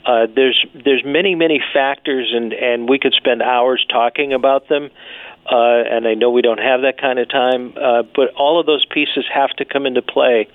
Uh, 0.06 0.28
there's 0.34 0.64
there's 0.74 1.04
many 1.06 1.36
many 1.36 1.62
factors 1.74 2.32
and 2.34 2.54
and 2.54 2.88
we 2.90 3.00
could 3.00 3.14
spend 3.14 3.42
hours 3.42 3.86
talking 3.90 4.34
about 4.34 4.68
them. 4.70 4.90
Uh, 5.48 5.84
and 5.92 6.08
I 6.08 6.16
know 6.16 6.32
we 6.32 6.42
don't 6.42 6.60
have 6.60 6.82
that 6.82 7.00
kind 7.00 7.20
of 7.20 7.30
time, 7.30 7.74
uh, 7.78 8.02
but 8.16 8.34
all 8.34 8.60
of 8.60 8.66
those 8.66 8.84
pieces 8.86 9.26
have 9.32 9.52
to 9.58 9.66
come 9.66 9.86
into 9.86 10.02
play 10.02 10.48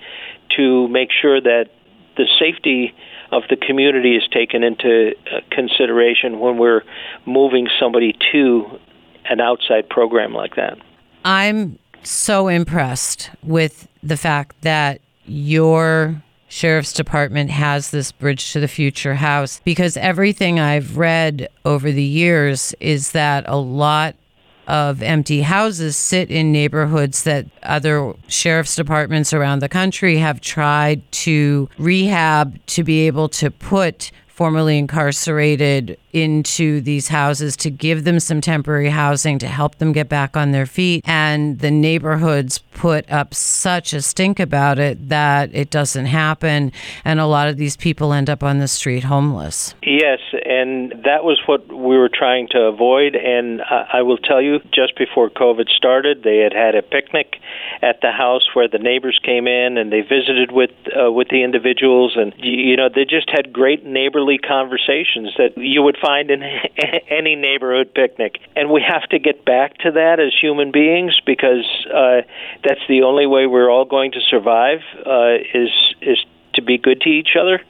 to 0.57 0.89
make 0.89 1.09
sure 1.13 1.39
that 1.39 1.69
the 2.17 2.27
safety 2.37 2.93
of 3.31 3.43
the 3.49 3.55
community 3.55 4.17
is 4.17 4.23
taken 4.33 4.63
into 4.63 5.11
uh, 5.31 5.39
consideration 5.49 6.39
when 6.39 6.57
we're 6.57 6.81
moving 7.25 7.69
somebody 7.79 8.17
to 8.33 8.79
an 9.25 9.39
outside 9.39 9.87
program 9.89 10.33
like 10.33 10.55
that. 10.55 10.77
I'm 11.23 11.77
so 12.03 12.47
impressed 12.47 13.29
with 13.43 13.87
the 14.01 14.17
fact 14.17 14.61
that 14.61 15.01
your 15.25 16.21
sheriff's 16.47 16.93
department 16.93 17.49
has 17.49 17.91
this 17.91 18.11
bridge 18.11 18.51
to 18.51 18.59
the 18.59 18.67
future 18.67 19.15
house 19.15 19.61
because 19.63 19.95
everything 19.97 20.59
I've 20.59 20.97
read 20.97 21.47
over 21.63 21.91
the 21.91 22.03
years 22.03 22.75
is 22.79 23.13
that 23.13 23.45
a 23.47 23.55
lot 23.55 24.15
of 24.67 25.01
empty 25.01 25.41
houses 25.41 25.95
sit 25.97 26.29
in 26.29 26.51
neighborhoods 26.51 27.23
that 27.23 27.45
other 27.63 28.13
sheriff's 28.27 28.75
departments 28.75 29.33
around 29.33 29.59
the 29.59 29.69
country 29.69 30.17
have 30.17 30.41
tried 30.41 31.09
to 31.11 31.69
rehab 31.77 32.63
to 32.67 32.83
be 32.83 33.07
able 33.07 33.29
to 33.29 33.49
put 33.49 34.11
formerly 34.41 34.79
incarcerated 34.79 35.95
into 36.13 36.81
these 36.81 37.09
houses 37.09 37.55
to 37.55 37.69
give 37.69 38.05
them 38.05 38.19
some 38.19 38.41
temporary 38.41 38.89
housing 38.89 39.37
to 39.37 39.47
help 39.47 39.75
them 39.75 39.91
get 39.91 40.09
back 40.09 40.35
on 40.35 40.51
their 40.51 40.65
feet. 40.65 41.03
And 41.07 41.59
the 41.59 41.69
neighborhoods 41.69 42.57
put 42.57 43.09
up 43.11 43.35
such 43.35 43.93
a 43.93 44.01
stink 44.01 44.39
about 44.39 44.79
it 44.79 45.09
that 45.09 45.53
it 45.53 45.69
doesn't 45.69 46.07
happen. 46.07 46.71
And 47.05 47.19
a 47.19 47.27
lot 47.27 47.49
of 47.49 47.57
these 47.57 47.77
people 47.77 48.13
end 48.13 48.31
up 48.31 48.41
on 48.41 48.57
the 48.57 48.67
street 48.67 49.03
homeless. 49.03 49.75
Yes, 49.83 50.19
and 50.43 50.91
that 51.05 51.23
was 51.23 51.39
what 51.45 51.67
we 51.67 51.95
were 51.95 52.09
trying 52.11 52.47
to 52.49 52.61
avoid. 52.61 53.15
And 53.15 53.61
I 53.61 54.01
will 54.01 54.17
tell 54.17 54.41
you, 54.41 54.57
just 54.73 54.97
before 54.97 55.29
COVID 55.29 55.69
started, 55.69 56.23
they 56.23 56.37
had 56.37 56.53
had 56.53 56.73
a 56.73 56.81
picnic 56.81 57.35
at 57.83 58.01
the 58.01 58.11
house 58.11 58.47
where 58.53 58.67
the 58.67 58.79
neighbors 58.79 59.19
came 59.23 59.47
in 59.47 59.77
and 59.77 59.91
they 59.91 60.01
visited 60.01 60.51
with 60.51 60.71
uh, 60.97 61.11
with 61.11 61.29
the 61.29 61.43
individuals, 61.43 62.13
and 62.15 62.33
you 62.37 62.75
know 62.75 62.89
they 62.89 63.05
just 63.05 63.29
had 63.29 63.53
great 63.53 63.85
neighborly 63.85 64.30
conversations 64.37 65.33
that 65.37 65.57
you 65.57 65.81
would 65.83 65.97
find 66.01 66.29
in 66.29 66.43
any 67.09 67.35
neighborhood 67.35 67.93
picnic. 67.93 68.39
And 68.55 68.69
we 68.69 68.81
have 68.81 69.07
to 69.09 69.19
get 69.19 69.45
back 69.45 69.77
to 69.79 69.91
that 69.91 70.19
as 70.19 70.33
human 70.39 70.71
beings 70.71 71.19
because 71.25 71.65
uh, 71.93 72.21
that's 72.63 72.81
the 72.87 73.03
only 73.03 73.25
way 73.25 73.47
we're 73.47 73.69
all 73.69 73.85
going 73.85 74.11
to 74.13 74.21
survive 74.29 74.79
uh, 75.05 75.35
is 75.53 75.69
is 76.01 76.17
to 76.53 76.61
be 76.61 76.77
good 76.77 76.99
to 77.01 77.09
each 77.09 77.35
other 77.39 77.61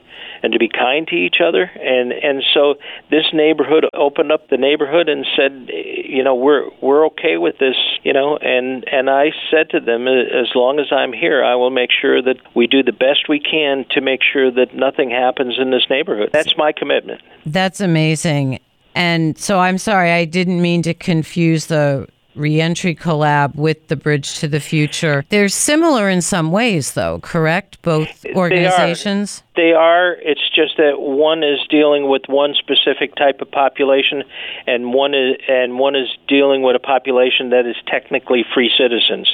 and 0.42 0.52
to 0.52 0.58
be 0.58 0.68
kind 0.68 1.06
to 1.08 1.14
each 1.14 1.36
other. 1.44 1.62
And 1.62 2.12
and 2.12 2.42
so 2.54 2.74
this 3.10 3.26
neighborhood 3.32 3.84
opened 3.94 4.32
up 4.32 4.48
the 4.48 4.56
neighborhood 4.56 5.08
and 5.08 5.26
said 5.36 5.68
you 5.68 6.22
know 6.22 6.34
we're 6.34 6.68
we're 6.80 7.06
okay 7.06 7.36
with 7.36 7.58
this 7.58 7.76
you 8.02 8.12
know 8.12 8.36
and 8.36 8.84
and 8.90 9.08
I 9.08 9.32
said 9.50 9.70
to 9.70 9.80
them 9.80 10.06
as 10.08 10.54
long 10.54 10.78
as 10.78 10.86
I'm 10.90 11.12
here 11.12 11.44
I 11.44 11.54
will 11.54 11.70
make 11.70 11.90
sure 11.90 12.20
that 12.22 12.36
we 12.54 12.66
do 12.66 12.82
the 12.82 12.92
best 12.92 13.28
we 13.28 13.40
can 13.40 13.84
to 13.90 14.00
make 14.00 14.20
sure 14.22 14.50
that 14.50 14.74
nothing 14.74 15.10
happens 15.10 15.58
in 15.58 15.70
this 15.70 15.86
neighborhood. 15.88 16.30
That's 16.32 16.56
my 16.56 16.72
commitment. 16.72 17.22
That's 17.46 17.80
amazing. 17.80 18.60
And 18.94 19.38
so 19.38 19.58
I'm 19.58 19.78
sorry 19.78 20.12
I 20.12 20.24
didn't 20.24 20.60
mean 20.60 20.82
to 20.82 20.94
confuse 20.94 21.66
the 21.66 22.06
reentry 22.34 22.94
collab 22.94 23.54
with 23.54 23.88
the 23.88 23.96
Bridge 23.96 24.38
to 24.40 24.48
the 24.48 24.60
Future. 24.60 25.24
They're 25.28 25.48
similar 25.48 26.08
in 26.08 26.22
some 26.22 26.50
ways, 26.50 26.92
though, 26.92 27.20
correct? 27.20 27.80
Both 27.82 28.24
organizations? 28.34 29.42
They 29.54 29.62
are. 29.62 29.72
They 29.72 29.72
are. 29.72 30.12
It's 30.22 30.48
just 30.54 30.76
that 30.78 31.00
one 31.00 31.42
is 31.42 31.58
dealing 31.68 32.08
with 32.08 32.22
one 32.26 32.54
specific 32.54 33.14
type 33.16 33.40
of 33.40 33.50
population, 33.50 34.22
and 34.66 34.92
one 34.94 35.14
is 35.14 35.36
and 35.48 35.78
one 35.78 35.94
is 35.94 36.08
dealing 36.28 36.62
with 36.62 36.76
a 36.76 36.80
population 36.80 37.50
that 37.50 37.66
is 37.66 37.76
technically 37.86 38.44
free 38.54 38.70
citizens. 38.76 39.28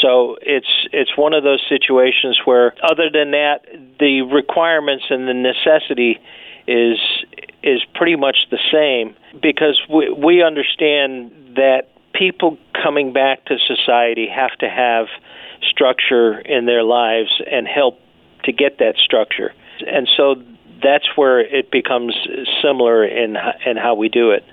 So 0.00 0.36
it's 0.42 0.88
it's 0.92 1.16
one 1.16 1.34
of 1.34 1.42
those 1.42 1.62
situations 1.68 2.40
where, 2.44 2.74
other 2.82 3.10
than 3.12 3.32
that, 3.32 3.66
the 3.98 4.22
requirements 4.22 5.04
and 5.10 5.28
the 5.28 5.34
necessity 5.34 6.20
is 6.66 6.98
is 7.62 7.84
pretty 7.94 8.16
much 8.16 8.36
the 8.50 8.58
same 8.72 9.14
because 9.42 9.80
we 9.90 10.10
we 10.10 10.42
understand 10.42 11.32
that 11.56 11.88
people 12.12 12.58
coming 12.82 13.12
back 13.12 13.44
to 13.46 13.56
society 13.58 14.26
have 14.28 14.56
to 14.58 14.68
have 14.68 15.06
structure 15.62 16.38
in 16.38 16.66
their 16.66 16.82
lives 16.82 17.40
and 17.50 17.66
help 17.66 18.00
to 18.44 18.52
get 18.52 18.78
that 18.78 18.96
structure. 18.96 19.52
And 19.86 20.08
so 20.16 20.36
that's 20.82 21.06
where 21.16 21.40
it 21.40 21.70
becomes 21.70 22.14
similar 22.62 23.04
in 23.04 23.36
in 23.66 23.76
how 23.76 23.94
we 23.94 24.08
do 24.08 24.30
it. 24.30 24.44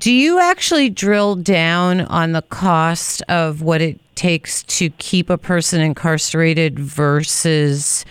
Do 0.00 0.12
you 0.12 0.38
actually 0.38 0.90
drill 0.90 1.34
down 1.34 2.02
on 2.02 2.32
the 2.32 2.42
cost 2.42 3.22
of 3.22 3.62
what 3.62 3.80
it 3.80 4.00
takes 4.14 4.62
to 4.64 4.90
keep 4.90 5.28
a 5.30 5.38
person 5.38 5.80
incarcerated 5.80 6.78
versus 6.78 8.04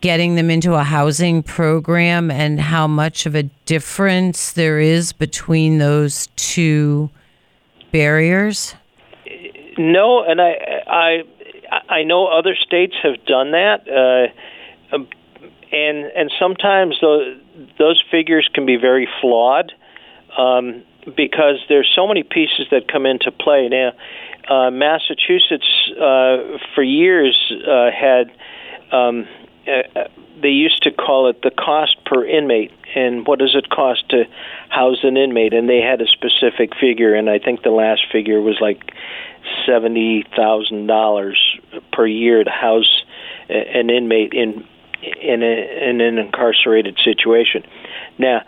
getting 0.00 0.34
them 0.34 0.50
into 0.50 0.74
a 0.74 0.82
housing 0.82 1.42
program 1.42 2.30
and 2.30 2.60
how 2.60 2.86
much 2.86 3.26
of 3.26 3.34
a 3.34 3.44
difference 3.64 4.52
there 4.52 4.78
is 4.78 5.12
between 5.12 5.78
those 5.78 6.28
two 6.36 7.08
barriers? 7.94 8.74
No, 9.78 10.24
and 10.24 10.40
I 10.40 10.52
I 10.86 11.22
I 11.88 12.02
know 12.02 12.26
other 12.26 12.56
states 12.56 12.94
have 13.04 13.24
done 13.24 13.52
that, 13.52 13.86
uh, 13.88 14.94
um, 14.94 15.08
and 15.72 15.98
and 16.16 16.30
sometimes 16.38 16.98
those 17.00 17.38
those 17.78 18.02
figures 18.10 18.50
can 18.52 18.66
be 18.66 18.76
very 18.76 19.08
flawed 19.20 19.72
um, 20.36 20.82
because 21.16 21.58
there's 21.68 21.90
so 21.94 22.06
many 22.08 22.24
pieces 22.24 22.66
that 22.72 22.88
come 22.92 23.06
into 23.06 23.30
play. 23.30 23.68
Now, 23.68 23.92
uh, 24.48 24.70
Massachusetts 24.72 25.70
uh, 25.96 26.58
for 26.74 26.82
years 26.82 27.36
uh, 27.66 27.90
had. 27.90 28.30
Um, 28.92 29.26
uh, 29.66 30.08
they 30.40 30.48
used 30.48 30.82
to 30.82 30.90
call 30.90 31.28
it 31.28 31.42
the 31.42 31.50
cost 31.50 31.96
per 32.04 32.24
inmate. 32.24 32.72
And 32.94 33.26
what 33.26 33.38
does 33.38 33.54
it 33.54 33.70
cost 33.70 34.08
to 34.10 34.24
house 34.68 34.98
an 35.02 35.16
inmate? 35.16 35.52
And 35.52 35.68
they 35.68 35.80
had 35.80 36.00
a 36.00 36.06
specific 36.06 36.74
figure 36.80 37.14
and 37.14 37.28
i 37.30 37.38
think 37.38 37.62
the 37.62 37.70
last 37.70 38.02
figure 38.10 38.40
was 38.40 38.56
like 38.60 38.92
seventy 39.66 40.24
thousand 40.36 40.86
dollars 40.86 41.38
per 41.92 42.06
year 42.06 42.44
to 42.44 42.50
house 42.50 43.02
an 43.48 43.90
inmate 43.90 44.32
in 44.32 44.66
in, 45.20 45.42
a, 45.42 45.90
in 45.90 46.00
an 46.00 46.18
incarcerated 46.18 46.98
situation. 47.04 47.62
Now 48.18 48.42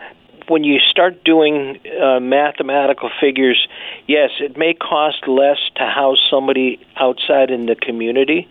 when 0.47 0.63
you 0.63 0.79
start 0.79 1.23
doing 1.23 1.77
uh, 2.01 2.19
mathematical 2.19 3.09
figures 3.19 3.67
yes 4.07 4.29
it 4.39 4.57
may 4.57 4.73
cost 4.73 5.27
less 5.27 5.57
to 5.75 5.83
house 5.83 6.19
somebody 6.29 6.79
outside 6.95 7.49
in 7.49 7.65
the 7.65 7.75
community 7.75 8.47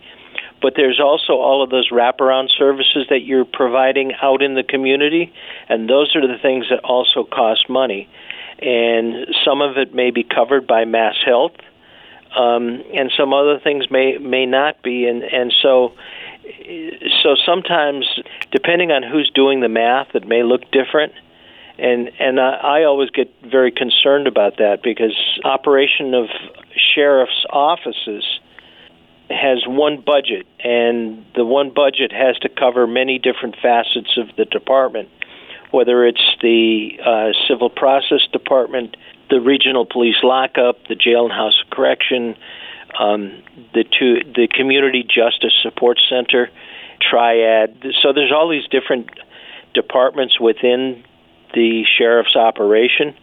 but 0.61 0.73
there's 0.75 0.99
also 0.99 1.33
all 1.33 1.63
of 1.63 1.69
those 1.69 1.89
wraparound 1.91 2.49
services 2.57 3.07
that 3.09 3.21
you're 3.23 3.45
providing 3.45 4.13
out 4.21 4.41
in 4.41 4.55
the 4.55 4.63
community, 4.63 5.33
and 5.69 5.89
those 5.89 6.15
are 6.15 6.25
the 6.25 6.37
things 6.41 6.65
that 6.69 6.79
also 6.83 7.23
cost 7.23 7.69
money. 7.69 8.09
And 8.59 9.27
some 9.45 9.61
of 9.61 9.77
it 9.77 9.93
may 9.93 10.11
be 10.11 10.23
covered 10.23 10.65
by 10.65 10.85
Mass 10.85 11.15
Health, 11.23 11.55
um, 12.35 12.83
and 12.93 13.11
some 13.17 13.33
other 13.33 13.59
things 13.59 13.89
may 13.91 14.17
may 14.17 14.45
not 14.45 14.81
be. 14.81 15.05
And 15.05 15.23
and 15.23 15.53
so 15.61 15.93
so 17.23 17.35
sometimes, 17.45 18.05
depending 18.51 18.91
on 18.91 19.03
who's 19.03 19.29
doing 19.33 19.59
the 19.59 19.69
math, 19.69 20.15
it 20.15 20.27
may 20.27 20.43
look 20.43 20.71
different 20.71 21.13
and 21.79 22.09
and 22.19 22.39
I, 22.39 22.51
I 22.53 22.83
always 22.83 23.09
get 23.09 23.31
very 23.43 23.71
concerned 23.71 24.27
about 24.27 24.57
that 24.57 24.81
because 24.83 25.15
operation 25.43 26.13
of 26.13 26.27
sheriff's 26.95 27.45
offices 27.49 28.23
has 29.29 29.63
one 29.67 30.01
budget, 30.01 30.47
and 30.63 31.25
the 31.35 31.45
one 31.45 31.71
budget 31.73 32.11
has 32.11 32.37
to 32.39 32.49
cover 32.49 32.87
many 32.87 33.19
different 33.19 33.55
facets 33.61 34.17
of 34.17 34.35
the 34.37 34.45
department, 34.45 35.09
whether 35.71 36.05
it's 36.05 36.23
the 36.41 36.97
uh, 37.03 37.31
civil 37.47 37.69
process 37.69 38.21
department, 38.31 38.95
the 39.29 39.41
regional 39.41 39.85
police 39.85 40.15
lockup, 40.23 40.87
the 40.87 40.95
jail 40.95 41.25
and 41.25 41.33
house 41.33 41.61
of 41.63 41.69
correction, 41.69 42.35
um, 42.99 43.43
the 43.73 43.83
two, 43.83 44.23
the 44.33 44.47
community 44.47 45.03
justice 45.03 45.53
support 45.61 45.99
center, 46.09 46.49
triad. 47.01 47.75
So 48.01 48.13
there's 48.13 48.31
all 48.31 48.49
these 48.49 48.67
different 48.69 49.09
departments 49.73 50.39
within 50.39 51.03
the 51.53 51.83
sheriff's 51.97 52.35
operation 52.35 53.13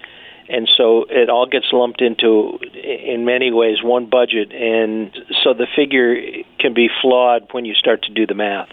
and 0.48 0.68
so 0.76 1.07
it 1.09 1.30
all 1.30 1.46
gets 1.46 1.66
lumped 1.72 2.00
into 2.02 2.59
in 2.74 3.24
many 3.24 3.50
ways 3.50 3.83
one 3.83 4.07
budget. 4.07 4.52
And 4.52 5.16
so 5.42 5.54
the 5.54 5.66
figure 5.74 6.16
can 6.59 6.74
be 6.74 6.88
flawed 7.00 7.48
when 7.52 7.64
you 7.64 7.74
start 7.74 8.02
to 8.04 8.12
do 8.12 8.26
the 8.26 8.35
math. 8.35 8.68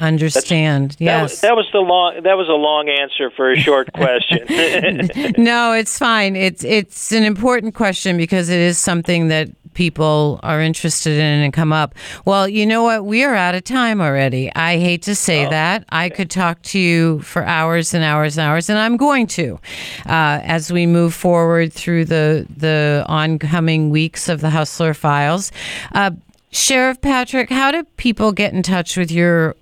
Understand. 0.00 0.90
That's, 0.92 1.00
yes. 1.00 1.40
that 1.40 1.54
was, 1.54 1.70
that 1.70 1.78
was 1.78 1.84
the 1.86 1.92
long 1.92 2.22
that 2.24 2.36
was 2.36 2.48
a 2.48 2.52
long 2.52 2.88
answer 2.88 3.30
for 3.30 3.52
a 3.52 3.56
short 3.56 3.92
question. 3.92 4.40
No 5.38 5.72
it's 5.72 5.98
fine. 5.98 6.36
It's 6.36 6.64
it's 6.64 7.12
an 7.12 7.22
important 7.22 7.74
question 7.74 8.16
because 8.16 8.48
it 8.48 8.58
is 8.58 8.76
something 8.76 9.28
that 9.28 9.48
people 9.74 10.40
are 10.42 10.60
interested 10.60 11.14
in 11.14 11.40
and 11.40 11.52
come 11.52 11.72
up. 11.72 11.94
Well, 12.24 12.48
you 12.48 12.66
know 12.66 12.82
what? 12.82 13.04
We 13.04 13.24
are 13.24 13.34
out 13.34 13.54
of 13.54 13.64
time 13.64 14.00
already. 14.00 14.50
I 14.54 14.78
hate 14.78 15.02
to 15.02 15.14
say 15.14 15.46
oh, 15.46 15.50
that. 15.50 15.84
I 15.90 16.08
could 16.08 16.30
talk 16.30 16.62
to 16.62 16.78
you 16.78 17.20
for 17.20 17.44
hours 17.44 17.94
and 17.94 18.04
hours 18.04 18.38
and 18.38 18.46
hours, 18.46 18.70
and 18.70 18.78
I'm 18.78 18.96
going 18.96 19.26
to 19.28 19.58
uh, 20.06 20.40
as 20.42 20.72
we 20.72 20.86
move 20.86 21.14
forward 21.14 21.72
through 21.72 22.06
the 22.06 22.46
the 22.56 23.04
oncoming 23.08 23.90
weeks 23.90 24.28
of 24.28 24.40
the 24.40 24.50
Hustler 24.50 24.94
Files. 24.94 25.52
Uh, 25.92 26.12
Sheriff 26.50 27.00
Patrick, 27.00 27.50
how 27.50 27.72
do 27.72 27.82
people 27.96 28.30
get 28.30 28.52
in 28.52 28.62
touch 28.62 28.96
with 28.96 29.10
your 29.10 29.56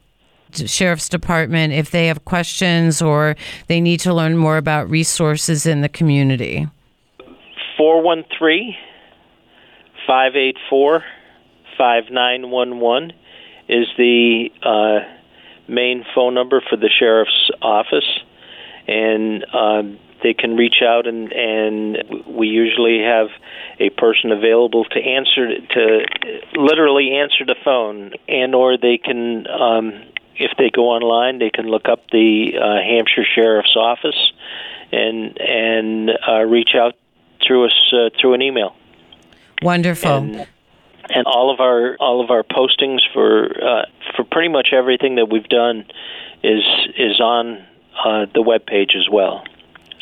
Sheriff's 0.52 1.08
Department 1.08 1.72
if 1.72 1.90
they 1.90 2.06
have 2.08 2.24
questions 2.26 3.00
or 3.00 3.34
they 3.68 3.80
need 3.80 4.00
to 4.00 4.12
learn 4.12 4.36
more 4.36 4.58
about 4.58 4.90
resources 4.90 5.64
in 5.64 5.80
the 5.80 5.88
community? 5.88 6.68
413 7.78 8.74
584 10.06 11.04
5911 11.78 13.12
is 13.68 13.86
the 13.96 14.50
uh, 14.62 15.00
main 15.68 16.04
phone 16.14 16.34
number 16.34 16.60
for 16.68 16.76
the 16.76 16.88
sheriff's 16.88 17.50
office. 17.60 18.20
And 18.86 19.44
um, 19.54 19.98
they 20.22 20.34
can 20.34 20.56
reach 20.56 20.82
out 20.82 21.06
and 21.06 21.32
and 21.32 22.26
we 22.26 22.46
usually 22.46 23.00
have 23.00 23.28
a 23.78 23.90
person 23.90 24.30
available 24.30 24.84
to 24.84 25.00
answer 25.00 25.58
to 25.58 26.06
literally 26.54 27.12
answer 27.12 27.44
the 27.44 27.56
phone 27.64 28.12
and 28.28 28.54
or 28.54 28.76
they 28.78 28.98
can 28.98 29.46
um, 29.48 29.92
if 30.36 30.52
they 30.58 30.70
go 30.70 30.88
online 30.90 31.38
they 31.38 31.50
can 31.50 31.66
look 31.66 31.88
up 31.88 32.08
the 32.10 32.52
uh, 32.56 32.82
Hampshire 32.82 33.26
Sheriff's 33.34 33.76
Office 33.76 34.32
and 34.92 35.38
and 35.40 36.10
uh, 36.28 36.42
reach 36.42 36.74
out 36.76 36.94
through 37.46 37.66
us 37.66 37.92
uh, 37.92 38.10
through 38.20 38.34
an 38.34 38.42
email. 38.42 38.74
Wonderful. 39.62 40.10
And, 40.10 40.46
and 41.08 41.26
all 41.26 41.52
of 41.52 41.60
our 41.60 41.96
all 41.98 42.22
of 42.22 42.30
our 42.30 42.42
postings 42.42 43.00
for 43.12 43.46
uh, 43.62 43.84
for 44.16 44.24
pretty 44.24 44.48
much 44.48 44.68
everything 44.72 45.16
that 45.16 45.26
we've 45.26 45.48
done 45.48 45.84
is 46.42 46.62
is 46.96 47.20
on 47.20 47.64
uh, 48.04 48.26
the 48.34 48.42
web 48.42 48.66
page 48.66 48.92
as 48.96 49.08
well. 49.10 49.44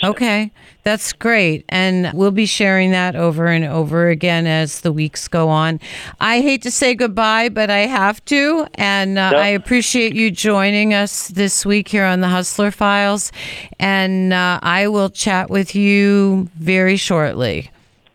Okay, 0.03 0.51
that's 0.83 1.13
great. 1.13 1.65
And 1.69 2.11
we'll 2.15 2.31
be 2.31 2.47
sharing 2.47 2.91
that 2.93 3.17
over 3.17 3.49
and 3.49 3.67
over 3.67 4.09
again 4.09 4.47
as 4.47 4.81
the 4.81 4.93
weeks 4.93 5.29
go 5.29 5.51
on. 5.51 5.79
I 6.21 6.41
hate 6.41 6.63
to 6.63 6.71
say 6.71 6.95
goodbye, 6.95 7.51
but 7.51 7.69
I 7.69 7.81
have 7.81 8.25
to. 8.27 8.67
And 8.77 9.19
uh, 9.19 9.33
I 9.37 9.49
appreciate 9.49 10.15
you 10.15 10.31
joining 10.31 10.95
us 10.95 11.29
this 11.29 11.67
week 11.67 11.89
here 11.89 12.07
on 12.07 12.21
the 12.21 12.29
Hustler 12.29 12.71
Files. 12.71 13.31
And 13.79 14.33
uh, 14.33 14.59
I 14.63 14.89
will 14.89 15.11
chat 15.11 15.51
with 15.51 15.75
you 15.75 16.49
very 16.55 16.97
shortly. 16.97 17.71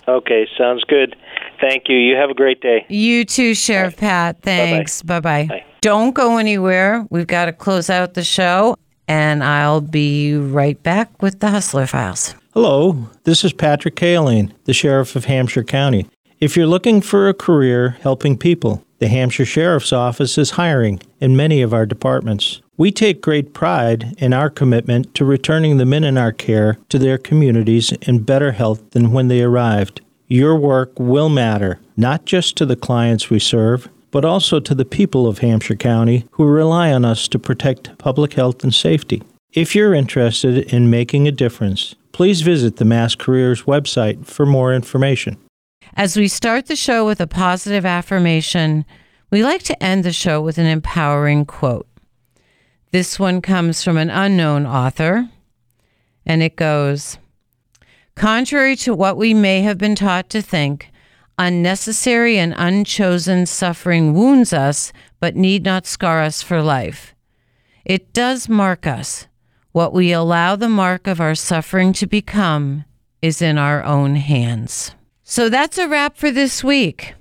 Okay, 0.07 0.47
sounds 0.57 0.83
good. 0.85 1.15
Thank 1.67 1.89
you. 1.89 1.97
You 1.97 2.15
have 2.15 2.29
a 2.29 2.35
great 2.35 2.61
day. 2.61 2.85
You 2.89 3.25
too, 3.25 3.55
Sheriff 3.55 3.97
Pat. 3.97 4.39
Thanks. 4.43 5.01
Bye 5.01 5.19
bye. 5.19 5.65
Don't 5.81 6.13
go 6.13 6.37
anywhere. 6.37 7.07
We've 7.09 7.25
got 7.25 7.45
to 7.45 7.53
close 7.53 7.89
out 7.89 8.13
the 8.13 8.23
show, 8.23 8.75
and 9.07 9.43
I'll 9.43 9.81
be 9.81 10.35
right 10.35 10.81
back 10.83 11.23
with 11.23 11.39
the 11.39 11.49
Hustler 11.49 11.87
Files. 11.87 12.35
Hello, 12.53 13.09
this 13.23 13.43
is 13.43 13.51
Patrick 13.51 13.95
Cahillane, 13.95 14.51
the 14.65 14.73
Sheriff 14.73 15.15
of 15.15 15.25
Hampshire 15.25 15.63
County. 15.63 16.07
If 16.39 16.55
you're 16.55 16.67
looking 16.67 17.01
for 17.01 17.27
a 17.27 17.33
career 17.33 17.97
helping 18.01 18.37
people, 18.37 18.83
the 18.99 19.07
Hampshire 19.07 19.45
Sheriff's 19.45 19.91
Office 19.91 20.37
is 20.37 20.51
hiring 20.51 21.01
in 21.19 21.35
many 21.35 21.63
of 21.63 21.73
our 21.73 21.87
departments. 21.87 22.61
We 22.77 22.91
take 22.91 23.21
great 23.21 23.53
pride 23.53 24.13
in 24.19 24.33
our 24.33 24.51
commitment 24.51 25.15
to 25.15 25.25
returning 25.25 25.77
the 25.77 25.85
men 25.85 26.03
in 26.03 26.17
our 26.17 26.31
care 26.31 26.77
to 26.89 26.99
their 26.99 27.17
communities 27.17 27.91
in 28.03 28.19
better 28.19 28.51
health 28.51 28.91
than 28.91 29.11
when 29.11 29.29
they 29.29 29.41
arrived. 29.41 30.01
Your 30.27 30.55
work 30.57 30.91
will 30.97 31.29
matter, 31.29 31.79
not 31.95 32.25
just 32.25 32.55
to 32.57 32.65
the 32.65 32.75
clients 32.75 33.29
we 33.29 33.39
serve, 33.39 33.89
but 34.09 34.25
also 34.25 34.59
to 34.59 34.73
the 34.73 34.85
people 34.85 35.27
of 35.27 35.39
Hampshire 35.39 35.75
County 35.75 36.25
who 36.31 36.45
rely 36.45 36.91
on 36.91 37.05
us 37.05 37.27
to 37.27 37.37
protect 37.37 37.97
public 37.97 38.33
health 38.33 38.63
and 38.63 38.73
safety. 38.73 39.21
If 39.53 39.75
you're 39.75 39.93
interested 39.93 40.57
in 40.73 40.89
making 40.89 41.27
a 41.27 41.31
difference, 41.31 41.95
please 42.11 42.41
visit 42.41 42.77
the 42.77 42.85
Mass 42.85 43.13
Careers 43.13 43.63
website 43.63 44.25
for 44.25 44.45
more 44.45 44.73
information. 44.73 45.37
As 45.95 46.17
we 46.17 46.27
start 46.27 46.65
the 46.65 46.75
show 46.75 47.05
with 47.05 47.21
a 47.21 47.27
positive 47.27 47.85
affirmation, 47.85 48.85
we 49.31 49.43
like 49.43 49.63
to 49.63 49.83
end 49.83 50.03
the 50.03 50.11
show 50.11 50.41
with 50.41 50.57
an 50.57 50.65
empowering 50.65 51.45
quote. 51.45 51.87
This 52.91 53.19
one 53.19 53.41
comes 53.41 53.83
from 53.83 53.97
an 53.97 54.09
unknown 54.09 54.65
author, 54.65 55.29
and 56.25 56.41
it 56.41 56.55
goes 56.55 57.17
Contrary 58.15 58.75
to 58.77 58.93
what 58.93 59.17
we 59.17 59.33
may 59.33 59.61
have 59.61 59.77
been 59.77 59.95
taught 59.95 60.29
to 60.29 60.41
think, 60.41 60.89
unnecessary 61.37 62.37
and 62.37 62.53
unchosen 62.57 63.45
suffering 63.45 64.13
wounds 64.13 64.53
us, 64.53 64.93
but 65.19 65.35
need 65.35 65.63
not 65.65 65.85
scar 65.85 66.21
us 66.21 66.41
for 66.41 66.61
life. 66.61 67.13
It 67.83 68.13
does 68.13 68.47
mark 68.47 68.87
us. 68.87 69.27
What 69.73 69.91
we 69.91 70.13
allow 70.13 70.55
the 70.55 70.69
mark 70.69 71.07
of 71.07 71.19
our 71.19 71.35
suffering 71.35 71.91
to 71.93 72.07
become 72.07 72.85
is 73.21 73.41
in 73.41 73.57
our 73.57 73.83
own 73.83 74.15
hands. 74.15 74.95
So 75.23 75.49
that's 75.49 75.77
a 75.77 75.87
wrap 75.87 76.15
for 76.17 76.31
this 76.31 76.63
week. 76.63 77.15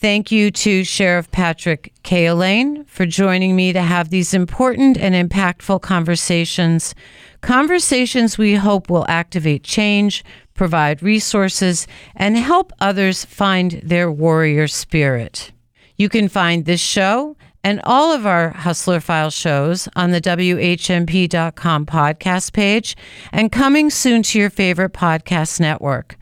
Thank 0.00 0.32
you 0.32 0.50
to 0.50 0.82
Sheriff 0.82 1.30
Patrick 1.30 1.92
Cahillane 2.04 2.88
for 2.88 3.04
joining 3.04 3.54
me 3.54 3.74
to 3.74 3.82
have 3.82 4.08
these 4.08 4.32
important 4.32 4.96
and 4.96 5.14
impactful 5.14 5.82
conversations. 5.82 6.94
Conversations 7.42 8.38
we 8.38 8.54
hope 8.54 8.88
will 8.88 9.04
activate 9.10 9.62
change, 9.62 10.24
provide 10.54 11.02
resources, 11.02 11.86
and 12.16 12.38
help 12.38 12.72
others 12.80 13.26
find 13.26 13.72
their 13.84 14.10
warrior 14.10 14.68
spirit. 14.68 15.52
You 15.98 16.08
can 16.08 16.30
find 16.30 16.64
this 16.64 16.80
show 16.80 17.36
and 17.62 17.82
all 17.84 18.10
of 18.10 18.24
our 18.24 18.52
Hustler 18.52 19.00
File 19.00 19.28
shows 19.28 19.86
on 19.96 20.12
the 20.12 20.20
WHMP.com 20.22 21.84
podcast 21.84 22.54
page 22.54 22.96
and 23.32 23.52
coming 23.52 23.90
soon 23.90 24.22
to 24.22 24.38
your 24.38 24.48
favorite 24.48 24.94
podcast 24.94 25.60
network. 25.60 26.16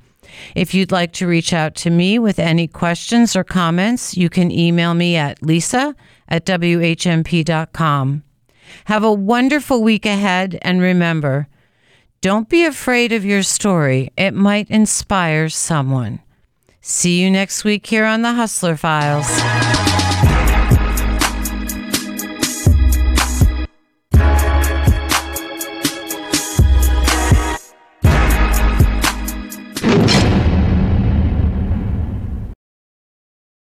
If 0.55 0.75
you'd 0.75 0.93
like 0.93 1.13
to 1.15 1.27
reach 1.27 1.53
out 1.53 1.75
to 1.77 1.91
me 1.91 2.19
with 2.19 2.39
any 2.39 2.67
questions 2.67 3.37
or 3.37 3.45
comments, 3.45 4.17
you 4.17 4.29
can 4.29 4.51
email 4.51 4.95
me 4.95 5.17
at 5.17 5.43
lisa 5.43 5.95
at 6.29 6.45
WHMP.com. 6.45 8.23
Have 8.85 9.05
a 9.05 9.13
wonderful 9.13 9.83
week 9.83 10.07
ahead, 10.07 10.59
and 10.63 10.81
remember, 10.81 11.49
don't 12.21 12.49
be 12.49 12.65
afraid 12.65 13.13
of 13.13 13.25
your 13.25 13.43
story. 13.43 14.11
It 14.17 14.35
might 14.35 14.71
inspire 14.71 15.49
someone. 15.49 16.21
See 16.81 17.23
you 17.23 17.31
next 17.31 17.65
week 17.65 17.87
here 17.87 18.05
on 18.05 18.23
the 18.23 18.33
Hustler 18.33 18.77
Files. 18.77 19.78